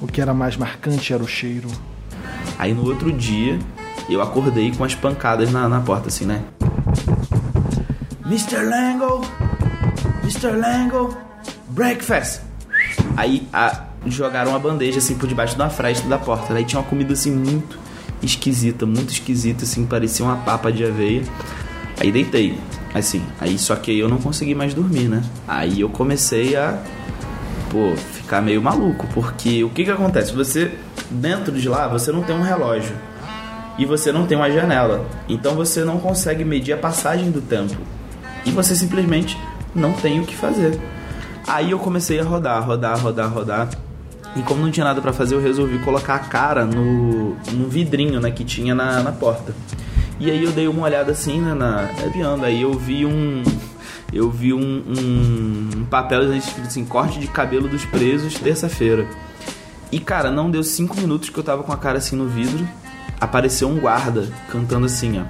O 0.00 0.08
que 0.08 0.20
era 0.20 0.34
mais 0.34 0.56
marcante 0.56 1.12
era 1.12 1.22
o 1.22 1.28
cheiro. 1.28 1.68
Aí 2.58 2.74
no 2.74 2.84
outro 2.84 3.12
dia, 3.12 3.58
eu 4.12 4.22
acordei 4.22 4.72
com 4.72 4.84
as 4.84 4.94
pancadas 4.94 5.50
na, 5.50 5.68
na 5.68 5.80
porta, 5.80 6.08
assim, 6.08 6.24
né? 6.24 6.42
Mr. 8.26 8.62
Langle! 8.62 9.20
Mr. 10.22 10.52
Langle! 10.56 11.16
Breakfast! 11.68 12.40
Aí 13.16 13.46
a, 13.52 13.84
jogaram 14.06 14.52
uma 14.52 14.58
bandeja 14.58 14.98
assim 14.98 15.14
por 15.14 15.28
debaixo 15.28 15.56
da 15.56 15.68
fresta 15.68 16.08
da 16.08 16.18
porta. 16.18 16.54
Aí 16.54 16.64
tinha 16.64 16.80
uma 16.80 16.88
comida 16.88 17.12
assim 17.12 17.30
muito 17.30 17.78
esquisita, 18.22 18.86
muito 18.86 19.10
esquisita, 19.10 19.64
assim, 19.64 19.84
parecia 19.84 20.24
uma 20.24 20.36
papa 20.36 20.70
de 20.70 20.84
aveia. 20.84 21.22
Aí 22.00 22.10
deitei, 22.10 22.58
assim, 22.94 23.22
aí 23.40 23.58
só 23.58 23.76
que 23.76 23.98
eu 23.98 24.08
não 24.08 24.18
consegui 24.18 24.54
mais 24.54 24.74
dormir, 24.74 25.08
né? 25.08 25.22
Aí 25.46 25.80
eu 25.80 25.88
comecei 25.88 26.56
a, 26.56 26.78
pô, 27.70 27.94
ficar 27.96 28.40
meio 28.40 28.62
maluco, 28.62 29.06
porque 29.12 29.62
o 29.64 29.70
que 29.70 29.84
que 29.84 29.90
acontece? 29.90 30.32
Você, 30.32 30.72
dentro 31.10 31.52
de 31.52 31.68
lá, 31.68 31.88
você 31.88 32.10
não 32.10 32.22
tem 32.22 32.34
um 32.34 32.42
relógio 32.42 32.94
e 33.82 33.84
você 33.84 34.12
não 34.12 34.28
tem 34.28 34.38
uma 34.38 34.48
janela, 34.48 35.04
então 35.28 35.56
você 35.56 35.82
não 35.84 35.98
consegue 35.98 36.44
medir 36.44 36.72
a 36.72 36.76
passagem 36.76 37.32
do 37.32 37.40
tempo 37.40 37.76
e 38.46 38.50
você 38.52 38.76
simplesmente 38.76 39.36
não 39.74 39.92
tem 39.92 40.20
o 40.20 40.24
que 40.24 40.36
fazer. 40.36 40.80
Aí 41.48 41.72
eu 41.72 41.80
comecei 41.80 42.20
a 42.20 42.22
rodar, 42.22 42.64
rodar, 42.64 42.96
rodar, 42.96 43.28
rodar. 43.28 43.68
E 44.36 44.42
como 44.42 44.62
não 44.62 44.70
tinha 44.70 44.84
nada 44.84 45.00
para 45.00 45.12
fazer, 45.12 45.34
eu 45.34 45.42
resolvi 45.42 45.80
colocar 45.80 46.14
a 46.14 46.20
cara 46.20 46.64
no, 46.64 47.34
no 47.52 47.68
vidrinho 47.68 48.20
né, 48.20 48.30
que 48.30 48.44
tinha 48.44 48.72
na, 48.72 49.02
na 49.02 49.10
porta. 49.10 49.52
E 50.20 50.30
aí 50.30 50.44
eu 50.44 50.52
dei 50.52 50.68
uma 50.68 50.84
olhada 50.84 51.10
assim, 51.10 51.40
né, 51.40 51.52
na 51.52 51.88
piando. 52.12 52.44
Aí 52.44 52.62
eu 52.62 52.72
vi 52.74 53.04
um 53.04 53.42
eu 54.12 54.30
vi 54.30 54.52
um, 54.52 54.60
um, 54.60 55.70
um 55.78 55.84
papel 55.86 56.32
escrito 56.36 56.68
assim, 56.68 56.84
corte 56.84 57.18
de 57.18 57.26
cabelo 57.26 57.66
dos 57.66 57.84
presos, 57.84 58.34
terça-feira. 58.34 59.08
E 59.90 59.98
cara, 59.98 60.30
não 60.30 60.48
deu 60.48 60.62
cinco 60.62 60.96
minutos 60.96 61.30
que 61.30 61.38
eu 61.38 61.42
tava 61.42 61.64
com 61.64 61.72
a 61.72 61.76
cara 61.76 61.98
assim 61.98 62.14
no 62.14 62.28
vidro, 62.28 62.64
apareceu 63.22 63.68
um 63.68 63.78
guarda 63.78 64.26
cantando 64.50 64.86
assim, 64.86 65.20
ó. 65.20 65.22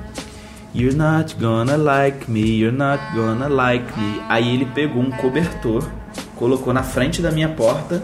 You're 0.75 0.97
not 0.97 1.37
gonna 1.39 1.77
like 1.77 2.31
me, 2.31 2.41
you're 2.41 2.75
not 2.75 3.03
gonna 3.15 3.49
like 3.49 3.85
me. 4.01 4.23
Aí 4.31 4.55
ele 4.55 4.65
pegou 4.65 5.03
um 5.03 5.11
cobertor, 5.11 5.87
colocou 6.35 6.73
na 6.73 6.83
frente 6.83 7.21
da 7.21 7.31
minha 7.31 7.51
porta 7.51 8.03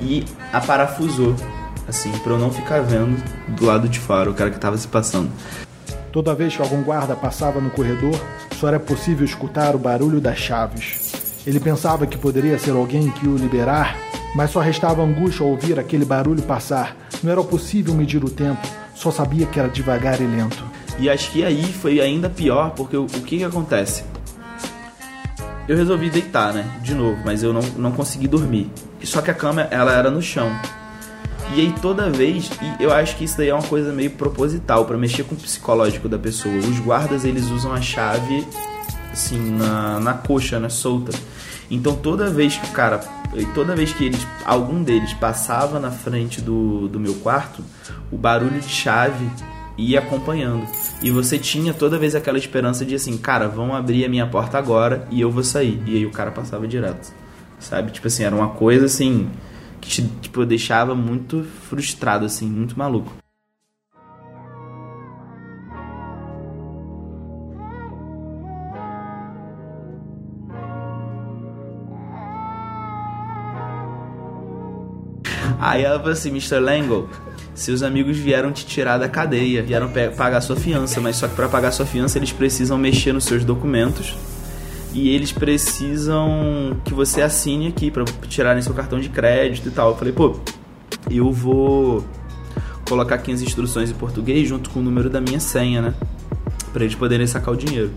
e 0.00 0.24
a 0.52 0.60
parafusou, 0.60 1.36
assim, 1.86 2.10
pra 2.18 2.32
eu 2.32 2.38
não 2.38 2.50
ficar 2.50 2.80
vendo 2.80 3.22
do 3.50 3.64
lado 3.64 3.88
de 3.88 4.00
fora 4.00 4.28
o 4.28 4.34
cara 4.34 4.50
que 4.50 4.58
tava 4.58 4.76
se 4.76 4.88
passando. 4.88 5.30
Toda 6.10 6.34
vez 6.34 6.56
que 6.56 6.62
algum 6.62 6.82
guarda 6.82 7.14
passava 7.14 7.60
no 7.60 7.70
corredor, 7.70 8.20
só 8.56 8.66
era 8.66 8.80
possível 8.80 9.24
escutar 9.24 9.76
o 9.76 9.78
barulho 9.78 10.20
das 10.20 10.38
chaves. 10.38 11.12
Ele 11.46 11.60
pensava 11.60 12.08
que 12.08 12.18
poderia 12.18 12.58
ser 12.58 12.72
alguém 12.72 13.08
que 13.12 13.28
o 13.28 13.36
liberar, 13.36 13.96
mas 14.34 14.50
só 14.50 14.58
restava 14.58 15.00
angústia 15.00 15.44
ao 15.44 15.52
ouvir 15.52 15.78
aquele 15.78 16.04
barulho 16.04 16.42
passar. 16.42 16.96
Não 17.22 17.30
era 17.30 17.42
possível 17.44 17.94
medir 17.94 18.24
o 18.24 18.28
tempo, 18.28 18.66
só 18.98 19.12
sabia 19.12 19.46
que 19.46 19.60
era 19.60 19.68
devagar 19.68 20.20
e 20.20 20.26
lento. 20.26 20.64
E 20.98 21.08
acho 21.08 21.30
que 21.30 21.44
aí 21.44 21.72
foi 21.72 22.00
ainda 22.00 22.28
pior, 22.28 22.70
porque 22.70 22.96
o, 22.96 23.04
o 23.04 23.22
que, 23.22 23.38
que 23.38 23.44
acontece? 23.44 24.02
Eu 25.68 25.76
resolvi 25.76 26.10
deitar, 26.10 26.52
né? 26.52 26.64
De 26.82 26.94
novo, 26.94 27.18
mas 27.24 27.42
eu 27.44 27.52
não, 27.52 27.62
não 27.76 27.92
consegui 27.92 28.26
dormir. 28.26 28.68
Só 29.04 29.22
que 29.22 29.30
a 29.30 29.34
cama 29.34 29.62
ela 29.70 29.92
era 29.92 30.10
no 30.10 30.20
chão. 30.20 30.50
E 31.54 31.60
aí 31.60 31.74
toda 31.80 32.10
vez, 32.10 32.50
e 32.60 32.82
eu 32.82 32.92
acho 32.92 33.16
que 33.16 33.24
isso 33.24 33.38
daí 33.38 33.50
é 33.50 33.54
uma 33.54 33.62
coisa 33.62 33.92
meio 33.92 34.10
proposital 34.10 34.84
para 34.84 34.98
mexer 34.98 35.22
com 35.22 35.34
o 35.34 35.38
psicológico 35.38 36.08
da 36.08 36.18
pessoa. 36.18 36.54
Os 36.56 36.80
guardas 36.80 37.24
eles 37.24 37.48
usam 37.50 37.72
a 37.72 37.80
chave 37.80 38.44
assim 39.12 39.38
na, 39.52 40.00
na 40.00 40.14
coxa, 40.14 40.58
né, 40.58 40.68
solta. 40.68 41.16
Então 41.70 41.94
toda 41.94 42.30
vez 42.30 42.56
que 42.56 42.66
o 42.66 42.72
cara, 42.72 42.98
toda 43.54 43.76
vez 43.76 43.92
que 43.92 44.04
eles, 44.04 44.26
algum 44.44 44.82
deles 44.82 45.12
passava 45.14 45.78
na 45.78 45.90
frente 45.90 46.40
do, 46.40 46.88
do 46.88 46.98
meu 46.98 47.14
quarto, 47.14 47.62
o 48.10 48.16
barulho 48.16 48.60
de 48.60 48.68
chave 48.68 49.28
ia 49.76 50.00
acompanhando. 50.00 50.66
E 51.02 51.10
você 51.10 51.38
tinha 51.38 51.72
toda 51.72 51.98
vez 51.98 52.14
aquela 52.14 52.38
esperança 52.38 52.84
de 52.84 52.94
assim, 52.94 53.16
cara, 53.16 53.48
vão 53.48 53.74
abrir 53.74 54.04
a 54.04 54.08
minha 54.08 54.26
porta 54.26 54.58
agora 54.58 55.06
e 55.10 55.20
eu 55.20 55.30
vou 55.30 55.44
sair. 55.44 55.80
E 55.86 55.96
aí 55.96 56.06
o 56.06 56.10
cara 56.10 56.30
passava 56.30 56.66
direto. 56.66 57.12
Sabe? 57.60 57.90
Tipo 57.92 58.08
assim, 58.08 58.24
era 58.24 58.34
uma 58.34 58.48
coisa 58.48 58.86
assim 58.86 59.30
que 59.80 59.88
te, 59.88 60.02
tipo, 60.20 60.44
deixava 60.44 60.94
muito 60.94 61.44
frustrado, 61.68 62.24
assim, 62.24 62.46
muito 62.46 62.76
maluco. 62.78 63.12
Aí 75.68 75.84
ela 75.84 75.98
falou 75.98 76.12
assim, 76.12 76.30
Mr. 76.30 76.60
Langle, 76.60 77.10
seus 77.54 77.82
amigos 77.82 78.16
vieram 78.16 78.50
te 78.50 78.64
tirar 78.64 78.96
da 78.96 79.06
cadeia, 79.06 79.62
vieram 79.62 79.90
pagar 80.16 80.40
sua 80.40 80.56
fiança, 80.56 80.98
mas 80.98 81.16
só 81.16 81.28
que 81.28 81.34
para 81.34 81.46
pagar 81.46 81.72
sua 81.72 81.84
fiança 81.84 82.16
eles 82.16 82.32
precisam 82.32 82.78
mexer 82.78 83.12
nos 83.12 83.24
seus 83.24 83.44
documentos 83.44 84.16
e 84.94 85.10
eles 85.10 85.30
precisam 85.30 86.74
que 86.86 86.94
você 86.94 87.20
assine 87.20 87.66
aqui 87.66 87.90
para 87.90 88.02
tirarem 88.30 88.62
seu 88.62 88.72
cartão 88.72 88.98
de 88.98 89.10
crédito 89.10 89.68
e 89.68 89.70
tal. 89.70 89.90
Eu 89.90 89.96
falei, 89.96 90.14
pô, 90.14 90.40
eu 91.10 91.30
vou 91.30 92.02
colocar 92.88 93.16
aqui 93.16 93.30
as 93.30 93.42
instruções 93.42 93.90
em 93.90 93.94
português 93.94 94.48
junto 94.48 94.70
com 94.70 94.80
o 94.80 94.82
número 94.82 95.10
da 95.10 95.20
minha 95.20 95.38
senha, 95.38 95.82
né? 95.82 95.94
Pra 96.72 96.82
eles 96.82 96.94
poderem 96.94 97.26
sacar 97.26 97.52
o 97.52 97.56
dinheiro. 97.58 97.90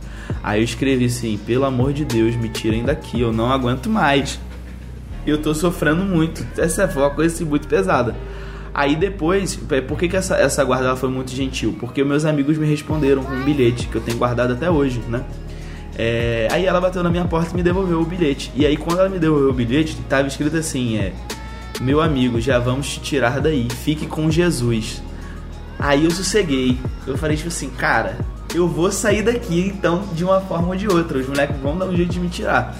Aí 0.44 0.60
eu 0.60 0.66
escrevi 0.66 1.06
assim: 1.06 1.38
pelo 1.38 1.64
amor 1.64 1.94
de 1.94 2.04
Deus, 2.04 2.36
me 2.36 2.50
tirem 2.50 2.84
daqui, 2.84 3.22
eu 3.22 3.32
não 3.32 3.50
aguento 3.50 3.90
mais. 3.90 4.38
Eu 5.26 5.42
tô 5.42 5.54
sofrendo 5.54 6.04
muito. 6.04 6.46
Essa 6.58 6.88
foi 6.88 7.02
uma 7.04 7.12
coisa 7.12 7.34
assim, 7.34 7.46
muito 7.46 7.68
pesada. 7.68 8.16
Aí 8.74 8.96
depois, 8.96 9.60
por 9.88 9.98
que, 9.98 10.08
que 10.08 10.16
essa, 10.16 10.36
essa 10.38 10.64
guarda 10.64 10.96
foi 10.96 11.10
muito 11.10 11.32
gentil? 11.32 11.76
Porque 11.80 12.04
meus 12.04 12.24
amigos 12.24 12.58
me 12.58 12.66
responderam 12.66 13.24
com 13.24 13.34
um 13.34 13.44
bilhete 13.44 13.88
que 13.88 13.96
eu 13.96 14.02
tenho 14.02 14.18
guardado 14.18 14.54
até 14.54 14.70
hoje, 14.70 15.02
né? 15.10 15.24
É, 15.98 16.48
aí 16.50 16.66
ela 16.66 16.80
bateu 16.80 17.04
na 17.04 17.10
minha 17.10 17.26
porta 17.26 17.52
e 17.52 17.56
me 17.56 17.64
devolveu 17.64 18.00
o 18.00 18.06
bilhete. 18.06 18.52
E 18.56 18.66
aí 18.66 18.78
quando 18.78 19.00
ela 19.00 19.10
me 19.10 19.20
devolveu 19.20 19.50
o 19.50 19.54
bilhete, 19.54 19.98
tava 20.08 20.28
escrito 20.28 20.56
assim, 20.56 20.98
é... 20.98 21.14
Meu 21.82 22.00
amigo, 22.00 22.40
já 22.40 22.60
vamos 22.60 22.90
te 22.90 23.00
tirar 23.00 23.40
daí. 23.40 23.68
Fique 23.84 24.06
com 24.06 24.30
Jesus. 24.30 25.02
Aí 25.80 26.06
eu 26.06 26.12
sosseguei. 26.12 26.78
Eu 27.08 27.18
falei 27.18 27.36
tipo 27.36 27.50
assim, 27.50 27.70
cara, 27.70 28.18
eu 28.54 28.68
vou 28.68 28.92
sair 28.92 29.24
daqui 29.24 29.60
então 29.76 30.04
de 30.14 30.24
uma 30.24 30.40
forma 30.42 30.70
ou 30.70 30.76
de 30.76 30.88
outra. 30.88 31.18
Os 31.18 31.28
moleques 31.28 31.58
vão 31.60 31.78
dar 31.78 31.88
um 31.88 31.96
jeito 31.96 32.12
de 32.12 32.20
me 32.20 32.30
tirar. 32.30 32.78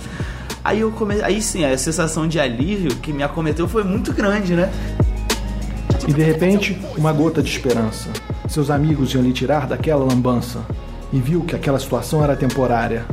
Aí 0.64 0.82
eu 0.82 0.92
comecei, 0.92 1.24
aí 1.24 1.42
sim, 1.42 1.66
a 1.66 1.76
sensação 1.78 2.28
de 2.28 2.40
alívio 2.40 2.96
que 2.98 3.12
me 3.12 3.24
acometeu 3.24 3.68
foi 3.68 3.84
muito 3.84 4.14
grande, 4.14 4.54
né? 4.54 4.72
E 6.08 6.14
de 6.14 6.22
repente, 6.22 6.80
uma 6.98 7.12
gota 7.12 7.42
de 7.42 7.50
esperança. 7.50 8.10
Seus 8.48 8.70
amigos 8.70 9.14
iam 9.14 9.24
lhe 9.24 9.34
tirar 9.34 9.68
daquela 9.68 10.04
lambança 10.06 10.64
e 11.12 11.20
viu 11.20 11.42
que 11.42 11.56
aquela 11.56 11.80
situação 11.80 12.24
era 12.24 12.36
temporária. 12.36 13.06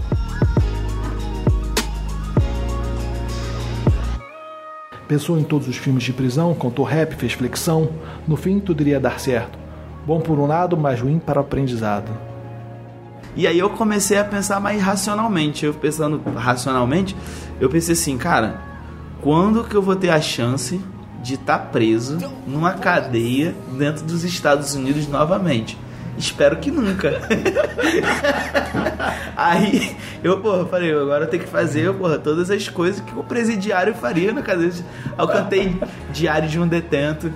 Pensou 5.06 5.38
em 5.38 5.42
todos 5.42 5.66
os 5.68 5.76
filmes 5.76 6.04
de 6.04 6.12
prisão, 6.12 6.54
contou 6.54 6.84
rap, 6.84 7.14
fez 7.14 7.32
flexão. 7.32 7.88
No 8.26 8.36
fim, 8.36 8.60
tudo 8.60 8.82
iria 8.82 9.00
dar 9.00 9.18
certo. 9.18 9.58
Bom 10.06 10.20
por 10.20 10.38
um 10.38 10.46
lado, 10.46 10.76
mas 10.76 11.00
ruim 11.00 11.18
para 11.18 11.40
o 11.40 11.42
aprendizado. 11.42 12.27
E 13.38 13.46
aí 13.46 13.56
eu 13.56 13.70
comecei 13.70 14.18
a 14.18 14.24
pensar 14.24 14.58
mais 14.58 14.82
racionalmente. 14.82 15.64
Eu 15.64 15.72
pensando 15.72 16.20
racionalmente, 16.34 17.14
eu 17.60 17.68
pensei 17.68 17.92
assim, 17.92 18.18
cara, 18.18 18.60
quando 19.20 19.62
que 19.62 19.76
eu 19.76 19.80
vou 19.80 19.94
ter 19.94 20.10
a 20.10 20.20
chance 20.20 20.80
de 21.22 21.34
estar 21.34 21.58
tá 21.58 21.64
preso 21.66 22.18
numa 22.48 22.74
cadeia 22.74 23.54
dentro 23.78 24.04
dos 24.04 24.24
Estados 24.24 24.74
Unidos 24.74 25.06
novamente? 25.06 25.78
Espero 26.18 26.56
que 26.56 26.70
nunca. 26.70 27.20
Aí 29.36 29.96
eu, 30.22 30.40
porra, 30.40 30.66
falei, 30.66 30.92
agora 30.92 31.24
eu 31.24 31.28
tenho 31.28 31.44
que 31.44 31.48
fazer, 31.48 31.92
porra, 31.94 32.18
todas 32.18 32.50
as 32.50 32.68
coisas 32.68 33.00
que 33.00 33.16
o 33.16 33.22
presidiário 33.22 33.94
faria 33.94 34.32
na 34.32 34.42
cadeia. 34.42 34.72
Eu 35.16 35.28
cantei 35.28 35.80
Diário 36.10 36.48
de 36.48 36.58
um 36.58 36.66
Detento. 36.66 37.32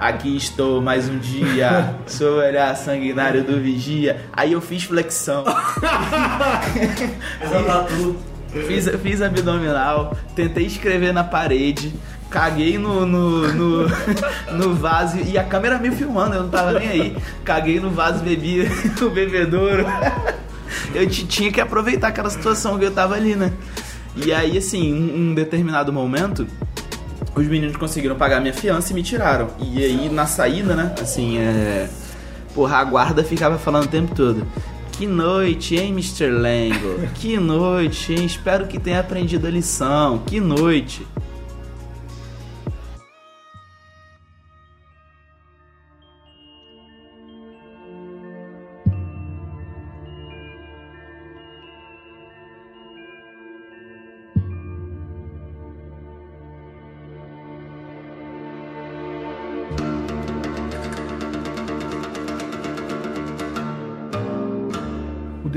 Aqui 0.00 0.36
estou 0.36 0.82
mais 0.82 1.08
um 1.08 1.16
dia, 1.18 1.94
sou 2.06 2.38
o 2.38 2.38
olhar 2.38 2.76
sanguinário 2.76 3.44
do 3.44 3.60
vigia. 3.60 4.20
Aí 4.32 4.52
eu 4.52 4.60
fiz 4.60 4.82
flexão. 4.82 5.44
fiz, 8.66 8.88
fiz 9.00 9.22
abdominal, 9.22 10.16
tentei 10.34 10.66
escrever 10.66 11.12
na 11.12 11.22
parede 11.22 11.94
caguei 12.30 12.78
no, 12.78 13.06
no, 13.06 13.48
no, 13.52 13.88
no, 14.52 14.74
vaso 14.74 15.18
e 15.18 15.38
a 15.38 15.44
câmera 15.44 15.78
me 15.78 15.90
filmando, 15.90 16.34
eu 16.34 16.42
não 16.42 16.50
tava 16.50 16.78
nem 16.78 16.88
aí. 16.88 17.16
Caguei 17.44 17.80
no 17.80 17.90
vaso, 17.90 18.22
bebi 18.22 18.68
o 19.00 19.10
bebedouro. 19.10 19.84
Eu 20.94 21.08
tinha 21.08 21.50
que 21.50 21.60
aproveitar 21.60 22.08
aquela 22.08 22.30
situação 22.30 22.78
que 22.78 22.84
eu 22.84 22.90
tava 22.90 23.14
ali, 23.14 23.34
né? 23.34 23.52
E 24.16 24.32
aí, 24.32 24.58
assim, 24.58 24.92
um 24.92 25.34
determinado 25.34 25.92
momento, 25.92 26.46
os 27.34 27.46
meninos 27.46 27.76
conseguiram 27.76 28.16
pagar 28.16 28.40
minha 28.40 28.54
fiança 28.54 28.92
e 28.92 28.94
me 28.94 29.02
tiraram. 29.02 29.48
E 29.60 29.82
aí, 29.82 30.08
na 30.08 30.26
saída, 30.26 30.74
né? 30.74 30.94
Assim, 31.00 31.38
é. 31.38 31.88
Porra, 32.54 32.78
a 32.78 32.84
guarda 32.84 33.22
ficava 33.22 33.58
falando 33.58 33.84
o 33.84 33.88
tempo 33.88 34.14
todo. 34.14 34.46
Que 34.92 35.06
noite, 35.06 35.76
hein, 35.76 35.92
Mr. 35.92 36.28
Lango? 36.28 37.06
Que 37.14 37.38
noite, 37.38 38.12
hein? 38.12 38.24
Espero 38.24 38.66
que 38.66 38.80
tenha 38.80 38.98
aprendido 38.98 39.46
a 39.46 39.50
lição. 39.50 40.18
Que 40.26 40.40
noite. 40.40 41.06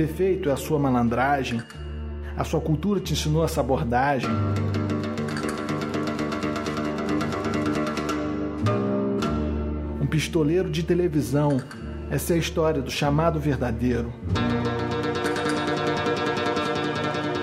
Defeito 0.01 0.49
é 0.49 0.51
a 0.51 0.57
sua 0.57 0.79
malandragem. 0.79 1.61
A 2.35 2.43
sua 2.43 2.59
cultura 2.59 2.99
te 2.99 3.13
ensinou 3.13 3.45
essa 3.45 3.61
abordagem. 3.61 4.29
Um 10.01 10.07
pistoleiro 10.07 10.69
de 10.69 10.81
televisão. 10.81 11.61
Essa 12.09 12.33
é 12.33 12.35
a 12.35 12.39
história 12.39 12.81
do 12.81 12.89
chamado 12.89 13.39
verdadeiro. 13.39 14.11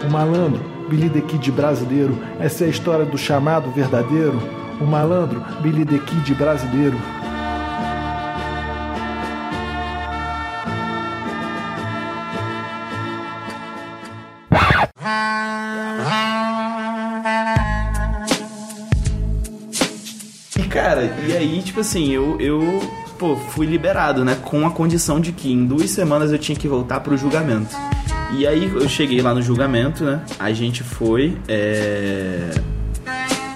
O 0.07 0.11
malandro, 0.11 0.63
Billy 0.89 1.09
the 1.09 1.21
Kid 1.21 1.53
brasileiro. 1.53 2.19
Essa 2.41 2.65
é 2.65 2.67
a 2.67 2.71
história 2.71 3.07
do 3.07 3.17
chamado 3.17 3.71
verdadeiro. 3.71 4.39
O 4.81 4.85
malandro, 4.85 5.45
Billy 5.63 5.85
the 5.85 5.99
Kid 5.99 6.35
brasileiro. 6.35 6.97
Aí, 21.39 21.63
tipo 21.63 21.81
assim, 21.81 22.11
eu, 22.11 22.41
eu 22.41 22.83
pô, 23.19 23.37
fui 23.37 23.67
liberado, 23.67 24.25
né? 24.25 24.37
Com 24.43 24.67
a 24.67 24.71
condição 24.71 25.21
de 25.21 25.33
que 25.33 25.53
em 25.53 25.67
duas 25.67 25.91
semanas 25.91 26.33
eu 26.33 26.39
tinha 26.39 26.57
que 26.57 26.69
voltar 26.69 27.01
pro 27.01 27.17
julgamento. 27.17 27.75
E 28.33 28.47
aí 28.47 28.65
eu 28.65 28.89
cheguei 28.89 29.21
lá 29.21 29.35
no 29.35 29.41
julgamento, 29.41 30.05
né? 30.05 30.23
A 30.39 30.53
gente 30.53 30.83
foi. 30.83 31.37
É... 31.49 32.51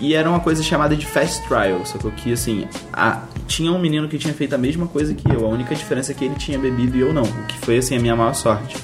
E 0.00 0.14
era 0.14 0.28
uma 0.28 0.40
coisa 0.40 0.62
chamada 0.62 0.96
de 0.96 1.06
fast 1.06 1.46
trial, 1.46 1.86
só 1.86 1.96
que 1.98 2.32
assim, 2.32 2.66
a... 2.92 3.22
tinha 3.46 3.70
um 3.70 3.78
menino 3.78 4.08
que 4.08 4.18
tinha 4.18 4.34
feito 4.34 4.52
a 4.54 4.58
mesma 4.58 4.86
coisa 4.86 5.14
que 5.14 5.30
eu. 5.30 5.44
A 5.44 5.48
única 5.48 5.74
diferença 5.74 6.12
é 6.12 6.14
que 6.14 6.24
ele 6.24 6.34
tinha 6.34 6.58
bebido 6.58 6.96
e 6.96 7.00
eu 7.00 7.12
não. 7.12 7.22
O 7.22 7.46
que 7.46 7.58
foi 7.58 7.78
assim 7.78 7.96
a 7.96 8.00
minha 8.00 8.16
maior 8.16 8.34
sorte. 8.34 8.76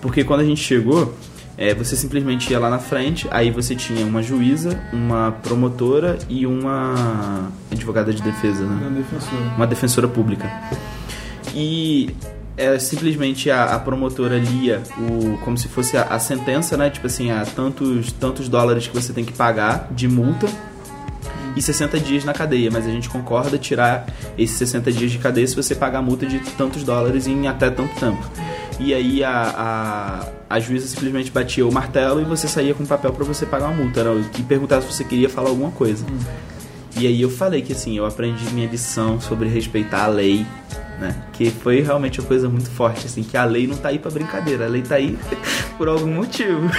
Porque 0.00 0.24
quando 0.24 0.40
a 0.40 0.44
gente 0.44 0.60
chegou, 0.60 1.14
é, 1.56 1.74
você 1.74 1.94
simplesmente 1.94 2.50
ia 2.50 2.58
lá 2.58 2.68
na 2.68 2.78
frente, 2.78 3.28
aí 3.30 3.50
você 3.50 3.74
tinha 3.74 4.04
uma 4.04 4.22
juíza, 4.22 4.78
uma 4.92 5.32
promotora 5.42 6.18
e 6.28 6.46
uma 6.46 7.50
advogada 7.70 8.12
de 8.12 8.22
defesa, 8.22 8.64
né? 8.64 8.86
Uma 8.86 8.90
defensora. 8.90 9.42
Uma 9.56 9.66
defensora 9.66 10.08
pública. 10.08 10.50
E 11.54 12.10
é, 12.56 12.78
simplesmente 12.78 13.50
a, 13.50 13.74
a, 13.74 13.78
promotora 13.78 14.36
lia 14.38 14.82
o, 14.98 15.38
como 15.38 15.56
se 15.56 15.68
fosse 15.68 15.96
a, 15.96 16.02
a, 16.02 16.18
sentença, 16.18 16.76
né? 16.76 16.90
Tipo 16.90 17.06
assim, 17.06 17.30
a 17.30 17.44
tantos, 17.44 18.10
tantos 18.12 18.48
dólares 18.48 18.88
que 18.88 18.94
você 18.94 19.12
tem 19.12 19.24
que 19.24 19.32
pagar 19.32 19.88
de 19.92 20.08
multa 20.08 20.48
e 21.56 21.62
60 21.62 22.00
dias 22.00 22.24
na 22.24 22.32
cadeia, 22.32 22.68
mas 22.72 22.84
a 22.84 22.90
gente 22.90 23.08
concorda 23.08 23.56
tirar 23.56 24.06
esses 24.36 24.56
60 24.56 24.90
dias 24.90 25.12
de 25.12 25.18
cadeia 25.18 25.46
se 25.46 25.54
você 25.54 25.74
pagar 25.74 26.00
a 26.00 26.02
multa 26.02 26.26
de 26.26 26.40
tantos 26.56 26.82
dólares 26.82 27.28
em 27.28 27.46
até 27.46 27.70
tanto 27.70 27.94
tempo. 27.98 28.24
E 28.78 28.92
aí 28.92 29.22
a, 29.22 29.30
a, 30.50 30.56
a 30.56 30.60
juíza 30.60 30.86
simplesmente 30.86 31.30
batia 31.30 31.66
o 31.66 31.72
martelo 31.72 32.20
e 32.20 32.24
você 32.24 32.48
saía 32.48 32.74
com 32.74 32.82
um 32.82 32.86
papel 32.86 33.12
para 33.12 33.24
você 33.24 33.46
pagar 33.46 33.66
uma 33.66 33.82
multa. 33.82 34.00
Era, 34.00 34.14
e 34.14 34.42
perguntava 34.42 34.82
se 34.82 34.92
você 34.92 35.04
queria 35.04 35.28
falar 35.28 35.50
alguma 35.50 35.70
coisa. 35.70 36.04
Hum. 36.04 36.18
E 36.96 37.06
aí 37.06 37.20
eu 37.20 37.30
falei 37.30 37.60
que 37.62 37.72
assim, 37.72 37.96
eu 37.96 38.06
aprendi 38.06 38.44
minha 38.52 38.68
lição 38.68 39.20
sobre 39.20 39.48
respeitar 39.48 40.04
a 40.04 40.06
lei, 40.06 40.46
né? 41.00 41.24
Que 41.32 41.50
foi 41.50 41.80
realmente 41.80 42.20
uma 42.20 42.26
coisa 42.26 42.48
muito 42.48 42.70
forte, 42.70 43.06
assim, 43.06 43.24
que 43.24 43.36
a 43.36 43.44
lei 43.44 43.66
não 43.66 43.76
tá 43.76 43.88
aí 43.88 43.98
para 43.98 44.12
brincadeira, 44.12 44.66
a 44.66 44.68
lei 44.68 44.82
tá 44.82 44.96
aí 44.96 45.18
por 45.76 45.88
algum 45.88 46.06
motivo. 46.06 46.70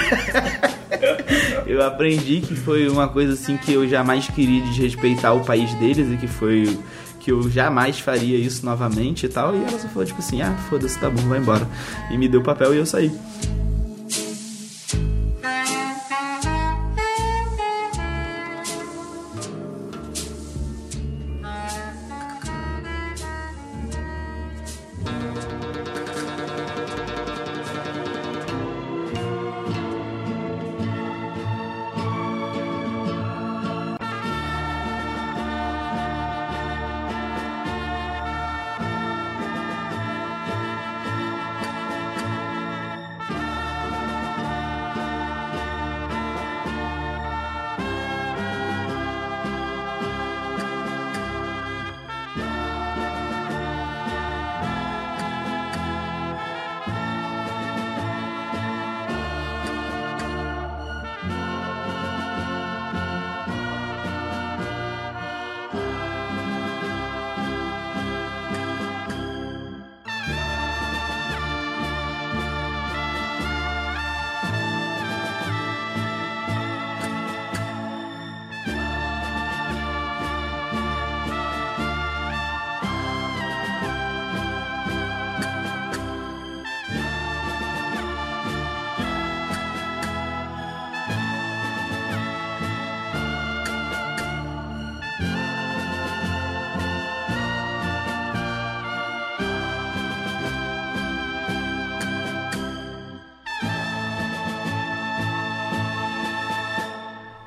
eu 1.67 1.83
aprendi 1.85 2.39
que 2.39 2.55
foi 2.55 2.87
uma 2.87 3.09
coisa 3.09 3.33
assim 3.33 3.57
que 3.57 3.73
eu 3.73 3.87
jamais 3.87 4.27
queria 4.29 4.61
desrespeitar 4.61 5.35
o 5.35 5.43
país 5.43 5.73
deles 5.75 6.09
e 6.11 6.17
que 6.17 6.27
foi 6.27 6.77
que 7.25 7.31
eu 7.31 7.49
jamais 7.49 7.99
faria 7.99 8.37
isso 8.37 8.63
novamente 8.63 9.25
e 9.25 9.29
tal. 9.29 9.55
E 9.55 9.57
ela 9.57 9.79
só 9.79 9.87
falou, 9.87 10.05
tipo 10.05 10.19
assim, 10.19 10.43
ah, 10.43 10.55
foda-se, 10.69 10.99
tá 10.99 11.09
bom, 11.09 11.23
vai 11.23 11.39
embora. 11.39 11.67
E 12.11 12.17
me 12.19 12.27
deu 12.27 12.39
o 12.39 12.43
papel 12.43 12.75
e 12.75 12.77
eu 12.77 12.85
saí. 12.85 13.11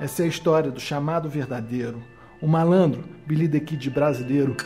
Essa 0.09 0.23
é 0.23 0.25
a 0.25 0.29
história 0.29 0.71
do 0.71 0.81
chamado 0.81 1.29
verdadeiro, 1.29 2.03
o 2.41 2.49
malandro 2.49 3.05
Billy 3.27 3.47
the 3.47 3.61
Kid 3.61 3.91
brasileiro. 3.91 4.57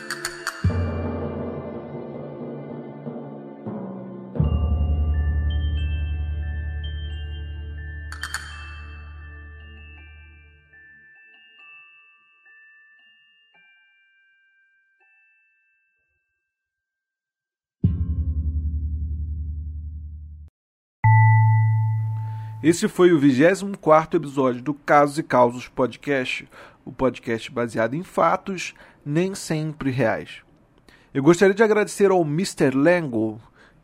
Esse 22.63 22.87
foi 22.87 23.11
o 23.11 23.19
24 23.19 24.17
episódio 24.17 24.61
do 24.61 24.73
Casos 24.73 25.17
e 25.17 25.23
Causos 25.23 25.67
Podcast, 25.67 26.47
o 26.85 26.93
podcast 26.93 27.51
baseado 27.51 27.93
em 27.93 28.03
fatos, 28.03 28.73
nem 29.05 29.35
sempre 29.35 29.91
reais. 29.91 30.43
Eu 31.13 31.21
gostaria 31.21 31.53
de 31.53 31.61
agradecer 31.61 32.09
ao 32.09 32.21
Mr. 32.21 32.71
Langle, 32.73 33.37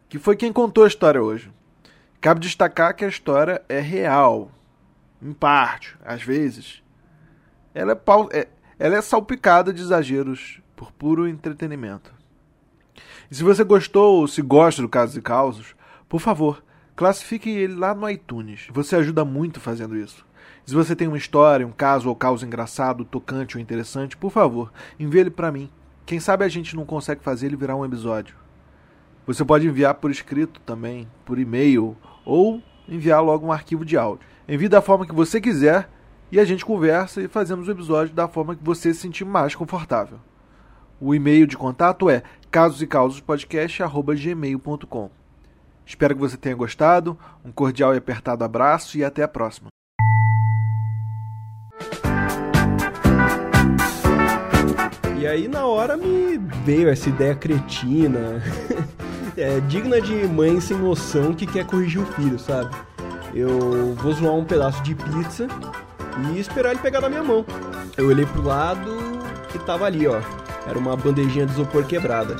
que 0.08 0.18
foi 0.18 0.38
quem 0.38 0.54
contou 0.54 0.86
a 0.86 0.88
história 0.88 1.22
hoje. 1.22 1.52
Cabe 2.22 2.40
destacar 2.40 2.96
que 2.96 3.04
a 3.04 3.10
história 3.10 3.62
é 3.68 3.82
real, 3.82 4.50
em 5.22 5.34
parte, 5.34 5.98
às 6.02 6.24
vezes. 6.24 6.82
Ela 7.74 7.92
é, 7.92 8.40
é, 8.40 8.48
ela 8.80 8.96
é 8.96 9.02
salpicada 9.02 9.74
de 9.74 9.82
exageros 9.82 10.62
por 10.78 10.90
puro 10.94 11.28
entretenimento. 11.28 12.14
E 13.30 13.36
se 13.36 13.44
você 13.44 13.62
gostou 13.62 14.22
ou 14.22 14.28
se 14.30 14.42
gosta 14.42 14.82
do 14.82 14.88
Casos 14.88 15.18
e 15.18 15.22
Causos, 15.22 15.76
por 16.08 16.22
favor, 16.22 16.64
classifique 17.00 17.50
ele 17.50 17.76
lá 17.76 17.96
no 17.96 18.10
iTunes. 18.10 18.68
Você 18.74 18.98
ajuda 18.98 19.24
muito 19.24 19.62
fazendo 19.62 19.96
isso. 19.96 20.26
Se 20.66 20.76
você 20.76 20.94
tem 20.94 21.08
uma 21.08 21.18
história, 21.18 21.66
um 21.66 21.72
caso 21.72 22.10
ou 22.10 22.16
causa 22.16 22.46
engraçado, 22.46 23.06
tocante 23.06 23.56
ou 23.56 23.62
interessante, 23.62 24.18
por 24.18 24.30
favor, 24.30 24.70
envie 25.00 25.22
ele 25.22 25.30
para 25.30 25.50
mim. 25.50 25.70
Quem 26.06 26.20
sabe 26.20 26.44
a 26.44 26.50
gente 26.50 26.76
não 26.76 26.84
consegue 26.84 27.24
fazer 27.24 27.46
ele 27.46 27.56
virar 27.56 27.78
um 27.78 27.86
episódio. 27.86 28.36
Você 29.26 29.46
pode 29.46 29.66
enviar 29.66 29.94
por 29.94 30.12
escrito 30.12 30.60
também, 30.66 31.08
por 31.24 31.40
e-mail 31.40 31.96
ou 32.26 32.62
enviar 32.86 33.24
logo 33.24 33.48
um 33.48 33.54
arquivo 33.54 33.86
de 33.86 33.96
áudio. 33.96 34.28
Envie 34.46 34.68
da 34.68 34.82
forma 34.82 35.08
que 35.08 35.16
você 35.16 35.40
quiser 35.40 35.90
e 36.30 36.38
a 36.38 36.44
gente 36.44 36.66
conversa 36.66 37.22
e 37.22 37.30
fazemos 37.30 37.70
o 37.70 37.72
episódio 37.72 38.14
da 38.14 38.28
forma 38.28 38.58
que 38.58 38.66
você 38.66 38.94
se 38.94 39.00
sentir 39.00 39.24
mais 39.24 39.56
confortável. 39.56 40.20
O 41.00 41.16
e-mail 41.16 41.48
de 41.48 41.56
contato 41.56 42.10
é 42.10 42.24
casosecausospodcast@gmail.com. 42.52 45.19
Espero 45.90 46.14
que 46.14 46.22
você 46.22 46.38
tenha 46.38 46.56
gostado. 46.56 47.18
Um 47.44 47.52
cordial 47.52 47.96
e 47.96 47.98
apertado 47.98 48.44
abraço 48.44 48.96
e 48.96 49.04
até 49.04 49.24
a 49.24 49.28
próxima. 49.28 49.70
E 55.18 55.26
aí 55.26 55.48
na 55.48 55.66
hora 55.66 55.98
me 55.98 56.38
veio 56.64 56.90
essa 56.90 57.10
ideia 57.10 57.34
cretina, 57.34 58.42
é, 59.36 59.60
digna 59.62 60.00
de 60.00 60.14
mãe 60.28 60.62
sem 60.62 60.78
noção 60.78 61.34
que 61.34 61.48
quer 61.48 61.66
corrigir 61.66 62.02
o 62.02 62.06
filho, 62.06 62.38
sabe? 62.38 62.74
Eu 63.34 63.96
vou 63.96 64.14
zoar 64.14 64.36
um 64.36 64.46
pedaço 64.46 64.84
de 64.84 64.94
pizza 64.94 65.48
e 66.32 66.40
esperar 66.40 66.70
ele 66.70 66.80
pegar 66.80 67.02
na 67.02 67.10
minha 67.10 67.24
mão. 67.24 67.44
Eu 67.98 68.08
olhei 68.08 68.28
pro 68.28 68.44
lado 68.44 68.92
e 69.56 69.60
tava 69.60 69.86
ali, 69.86 70.08
ó. 70.08 70.22
Era 70.68 70.78
uma 70.78 70.96
bandejinha 70.96 71.48
de 71.48 71.54
isopor 71.54 71.84
quebrada. 71.86 72.36